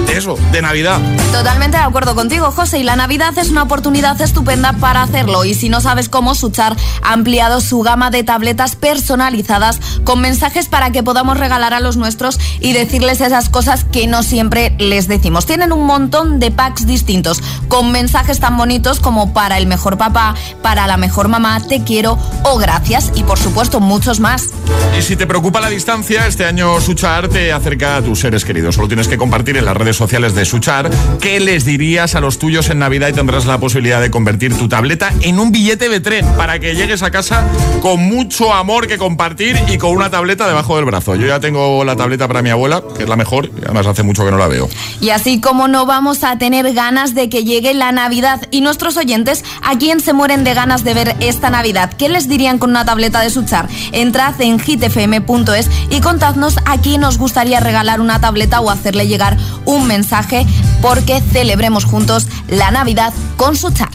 de 0.07 0.17
eso, 0.17 0.38
de 0.51 0.61
Navidad. 0.61 0.99
Totalmente 1.31 1.77
de 1.77 1.84
acuerdo 1.84 2.15
contigo, 2.15 2.51
José. 2.51 2.79
Y 2.79 2.84
la 2.84 2.95
Navidad 2.95 3.38
es 3.38 3.49
una 3.49 3.63
oportunidad 3.63 4.19
estupenda 4.21 4.73
para 4.73 5.03
hacerlo. 5.03 5.45
Y 5.45 5.53
si 5.53 5.69
no 5.69 5.79
sabes 5.79 6.09
cómo, 6.09 6.36
Suchar 6.36 6.75
ha 7.01 7.13
ampliado 7.13 7.61
su 7.61 7.81
gama 7.81 8.09
de 8.11 8.23
tabletas 8.23 8.75
personalizadas 8.75 9.79
con 10.03 10.19
mensajes 10.19 10.67
para 10.67 10.91
que 10.91 11.03
podamos 11.03 11.38
regalar 11.38 11.73
a 11.73 11.79
los 11.79 11.95
nuestros 11.95 12.39
y 12.59 12.72
decirles 12.74 13.21
esas 13.21 13.49
cosas 13.49 13.84
que 13.86 14.07
no 14.07 14.24
siempre 14.24 14.76
les 14.78 15.07
decimos. 15.07 15.45
Tienen 15.45 15.71
un 15.71 15.86
montón 15.86 16.39
de 16.39 16.51
packs 16.51 16.86
distintos 16.86 17.41
con 17.67 17.91
mensajes 17.91 18.39
tan 18.39 18.57
bonitos 18.57 18.99
como 18.99 19.34
para 19.34 19.57
el 19.57 19.67
mejor 19.67 19.97
papá, 19.97 20.36
para 20.61 20.88
la 20.88 20.97
mejor 20.97 21.28
mamá, 21.28 21.59
te 21.61 21.84
quiero 21.84 22.17
o 22.43 22.57
gracias 22.57 23.11
y 23.15 23.24
por 23.24 23.39
supuesto 23.39 23.80
muchos 23.80 24.19
más. 24.19 24.49
Y 24.97 25.01
si 25.01 25.15
te 25.15 25.26
preocupa 25.26 25.59
la 25.59 25.69
distancia, 25.69 26.28
este 26.28 26.45
año 26.45 26.80
Suchar 26.80 27.28
te 27.28 27.51
acerca 27.51 27.97
a 27.97 28.01
tus 28.01 28.19
seres 28.19 28.45
queridos. 28.45 28.76
Solo 28.76 28.88
tienes 28.88 29.07
que 29.07 29.17
compartir 29.17 29.57
en 29.57 29.65
las 29.65 29.76
redes 29.76 29.95
sociales 29.95 30.36
de 30.36 30.45
Suchar, 30.45 30.89
¿qué 31.19 31.39
les 31.39 31.65
dirías 31.65 32.15
a 32.15 32.19
los 32.19 32.38
tuyos 32.38 32.69
en 32.69 32.80
Navidad 32.80 33.07
y 33.09 33.13
tendrás 33.13 33.45
la 33.45 33.57
posibilidad 33.57 34.01
de 34.01 34.11
convertir 34.11 34.57
tu 34.57 34.67
tableta 34.67 35.11
en 35.21 35.39
un 35.39 35.51
billete 35.51 35.89
de 35.89 35.99
tren 35.99 36.26
para 36.38 36.59
que 36.59 36.76
llegues 36.76 37.03
a 37.03 37.11
casa 37.11 37.43
con 37.82 37.99
mucho 37.99 38.53
amor 38.53 38.88
que 38.88 38.97
compartir 38.97 39.59
y 39.67 39.78
con 39.78 39.91
una 39.91 40.09
tableta 40.09 40.47
debajo 40.47 40.76
del 40.76 40.86
brazo? 40.86 41.15
Yo 41.15 41.28
ya 41.28 41.39
tengo 41.39 41.84
la 41.84 41.95
tableta 41.95 42.28
para 42.28 42.41
mi 42.41 42.49
abuela, 42.64 42.84
que 42.95 43.03
es 43.03 43.09
la 43.09 43.16
mejor, 43.16 43.45
y 43.45 43.66
además 43.66 43.88
hace 43.88 44.03
mucho 44.03 44.24
que 44.24 44.32
no 44.32 44.38
la 44.38 44.47
veo. 44.47 44.70
Y 45.01 45.09
así 45.09 45.41
como 45.41 45.68
no 45.68 45.86
vamos 45.86 46.24
a 46.24 46.38
tener 46.38 46.74
ganas 46.74 47.14
de 47.14 47.30
que 47.30 47.43
llegue 47.43 47.74
la 47.74 47.91
Navidad 47.91 48.41
y 48.51 48.61
nuestros 48.61 48.95
oyentes, 48.97 49.43
¿a 49.61 49.78
quién 49.78 49.99
se 49.99 50.14
mueren 50.14 50.43
de 50.43 50.53
ganas 50.53 50.84
de 50.84 50.93
ver 50.93 51.16
esta 51.20 51.49
Navidad? 51.49 51.91
¿Qué 51.93 52.09
les 52.09 52.30
dirían 52.30 52.59
con 52.59 52.70
una 52.70 52.86
tableta 52.86 53.20
de 53.20 53.30
Suchar? 53.30 53.68
Entrad 53.91 54.39
en 54.39 54.59
hitfm.es 54.59 55.70
y 55.89 56.01
contadnos 56.01 56.55
a 56.66 56.78
quién 56.78 57.03
os 57.03 57.18
gustaría 57.18 57.59
regalar 57.59 57.99
una 57.99 58.22
tableta 58.22 58.61
o 58.61 58.70
hacerle 58.70 59.07
llegar 59.07 59.38
un 59.66 59.88
mensaje 59.88 60.45
porque 60.82 61.22
celebremos 61.22 61.86
juntos 61.86 62.28
la 62.47 62.72
Navidad 62.72 63.14
con 63.36 63.55
Suchar. 63.55 63.89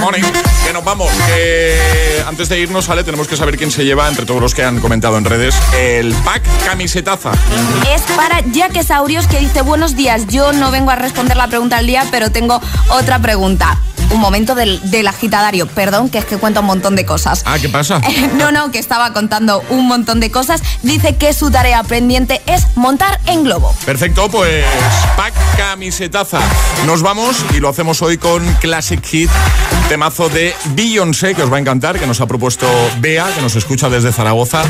Morning, 0.00 0.22
que 0.70 0.74
nos 0.74 0.84
vamos. 0.84 1.10
Antes 2.28 2.48
de 2.48 2.60
irnos, 2.60 2.86
¿vale? 2.86 3.02
Tenemos 3.02 3.26
que 3.26 3.36
saber 3.36 3.56
quién 3.56 3.72
se 3.72 3.84
lleva, 3.84 4.08
entre 4.08 4.24
todos 4.24 4.40
los 4.40 4.54
que 4.54 4.62
han 4.62 4.78
comentado 4.78 5.18
en 5.18 5.24
redes, 5.24 5.56
el 5.76 6.14
pack 6.24 6.42
camisetaza. 6.64 7.32
Es 7.92 8.02
para 8.14 8.40
Jaquesaurios 8.54 9.26
que 9.26 9.40
dice 9.40 9.62
buenos 9.62 9.96
días. 9.96 10.28
Yo 10.28 10.52
no 10.52 10.70
vengo 10.70 10.92
a 10.92 10.96
responder 10.96 11.36
la 11.36 11.48
pregunta 11.48 11.78
del 11.78 11.88
día, 11.88 12.06
pero 12.12 12.30
tengo 12.30 12.60
otra 12.90 13.18
pregunta. 13.18 13.80
Un 14.10 14.18
momento 14.20 14.54
del, 14.54 14.80
del 14.90 15.06
agitadario. 15.06 15.66
Perdón, 15.68 16.08
que 16.10 16.18
es 16.18 16.24
que 16.24 16.36
cuento 16.36 16.60
un 16.60 16.66
montón 16.66 16.96
de 16.96 17.06
cosas. 17.06 17.42
Ah, 17.46 17.58
¿qué 17.60 17.68
pasa? 17.68 18.00
No, 18.34 18.50
no, 18.52 18.70
que 18.70 18.78
estaba 18.78 19.12
contando 19.12 19.62
un 19.70 19.86
montón 19.86 20.18
de 20.20 20.30
cosas. 20.30 20.62
Dice 20.82 21.16
que 21.16 21.32
su 21.32 21.50
tarea 21.50 21.82
pendiente 21.84 22.40
es 22.46 22.66
montar 22.76 23.20
en 23.26 23.44
globo. 23.44 23.74
Perfecto, 23.84 24.28
pues 24.30 24.64
pack 25.16 25.34
camisetaza. 25.56 26.38
Nos 26.86 27.02
vamos 27.02 27.36
y 27.54 27.60
lo 27.60 27.68
hacemos 27.68 28.00
hoy 28.02 28.18
con 28.18 28.44
Classic 28.54 29.04
Hit, 29.04 29.30
temazo 29.88 30.28
de 30.28 30.54
Beyoncé, 30.74 31.34
que 31.34 31.42
os 31.42 31.52
va 31.52 31.58
a 31.58 31.60
encantar, 31.60 31.98
que 31.98 32.06
nos 32.06 32.20
ha 32.20 32.26
propuesto 32.26 32.66
Bea, 32.98 33.26
que 33.34 33.42
nos 33.42 33.54
escucha 33.56 33.88
desde 33.88 34.12
Zaragoza. 34.12 34.62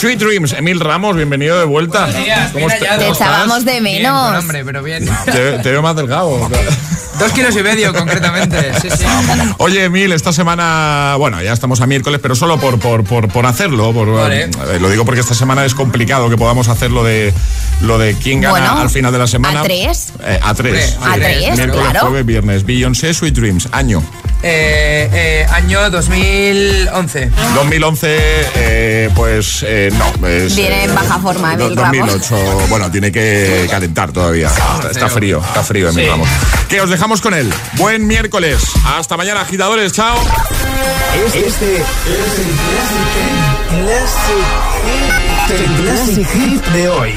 Sweet 0.00 0.18
Dreams, 0.20 0.52
Emil 0.52 0.80
Ramos, 0.80 1.16
bienvenido 1.16 1.58
de 1.58 1.64
vuelta. 1.64 2.04
Buenos 2.06 2.24
días, 2.24 2.50
¿Cómo, 2.52 2.66
mira 2.66 2.76
est- 2.76 2.84
ya, 2.84 2.96
cómo 2.96 3.00
Te 3.06 3.10
echábamos 3.12 3.58
estás? 3.58 3.64
de 3.74 3.80
menos. 3.80 4.26
con 4.26 4.36
hambre, 4.36 4.64
pero 4.64 4.82
bien. 4.82 5.08
Te, 5.26 5.58
te 5.58 5.70
veo 5.70 5.82
más 5.82 5.96
delgado. 5.96 6.48
Dos 7.18 7.32
kilos 7.32 7.56
y 7.56 7.62
medio, 7.62 7.92
concretamente. 7.92 8.72
Sí, 8.80 8.88
sí. 8.90 9.04
Oye, 9.58 9.84
Emil, 9.84 10.12
esta 10.12 10.32
semana, 10.32 11.16
bueno, 11.18 11.42
ya 11.42 11.52
estamos 11.52 11.80
a 11.80 11.86
miércoles, 11.86 12.20
pero 12.22 12.34
solo 12.34 12.58
por, 12.58 12.78
por, 12.78 13.04
por, 13.04 13.28
por 13.28 13.46
hacerlo. 13.46 13.92
Por, 13.92 14.12
Vale. 14.12 14.44
eh, 14.44 14.78
lo 14.80 14.88
digo 14.90 15.04
porque 15.04 15.20
esta 15.20 15.34
semana 15.34 15.64
es 15.64 15.74
complicado 15.74 16.30
que 16.30 16.36
podamos 16.36 16.68
hacer 16.68 16.90
lo 16.90 17.02
de, 17.04 17.32
lo 17.82 17.98
de 17.98 18.14
quién 18.14 18.40
gana 18.40 18.50
Bueno, 18.52 18.78
al 18.80 18.90
final 18.90 19.12
de 19.12 19.18
la 19.18 19.26
semana. 19.26 19.60
a 19.60 19.62
tres. 19.64 20.12
Eh, 20.22 20.40
a 20.42 20.54
tres. 20.54 20.96
A 21.02 21.14
Sí. 21.14 21.20
tres, 21.20 21.56
Miércoles, 21.56 21.86
claro. 21.90 22.00
jueves, 22.08 22.26
viernes. 22.26 22.64
Beyoncé, 22.64 23.12
Sweet 23.14 23.34
Dreams, 23.34 23.68
año. 23.72 24.02
Eh, 24.40 25.08
eh, 25.12 25.46
año 25.52 25.90
2011. 25.90 27.30
2011, 27.56 28.06
eh, 28.54 29.10
pues 29.16 29.64
eh, 29.66 29.90
no. 29.98 30.28
Es, 30.28 30.54
Viene 30.54 30.84
en 30.84 30.94
baja 30.94 31.18
forma, 31.18 31.54
Emil 31.54 31.74
Ramos. 31.76 32.12
2008, 32.28 32.66
bueno, 32.68 32.88
tiene 32.90 33.10
que 33.10 33.66
calentar 33.68 34.12
todavía. 34.12 34.46
Está, 34.46 34.90
está 34.92 35.08
frío, 35.08 35.40
está 35.44 35.64
frío, 35.64 35.88
Emil 35.88 36.04
Sí. 36.04 36.10
Ramos. 36.10 36.28
Que 36.68 36.80
os 36.80 36.88
dejamos 36.90 37.07
con 37.16 37.32
él. 37.32 37.50
Buen 37.78 38.06
miércoles. 38.06 38.62
Hasta 38.84 39.16
mañana, 39.16 39.40
agitadores. 39.40 39.92
Chao. 39.92 40.18
Este 41.24 41.40
es 41.40 41.52
el 41.62 42.52
Classic, 43.70 44.44
Classic, 45.46 45.76
Classic 45.80 46.28
Hit 46.28 46.64
de 46.66 46.88
hoy. 46.90 47.14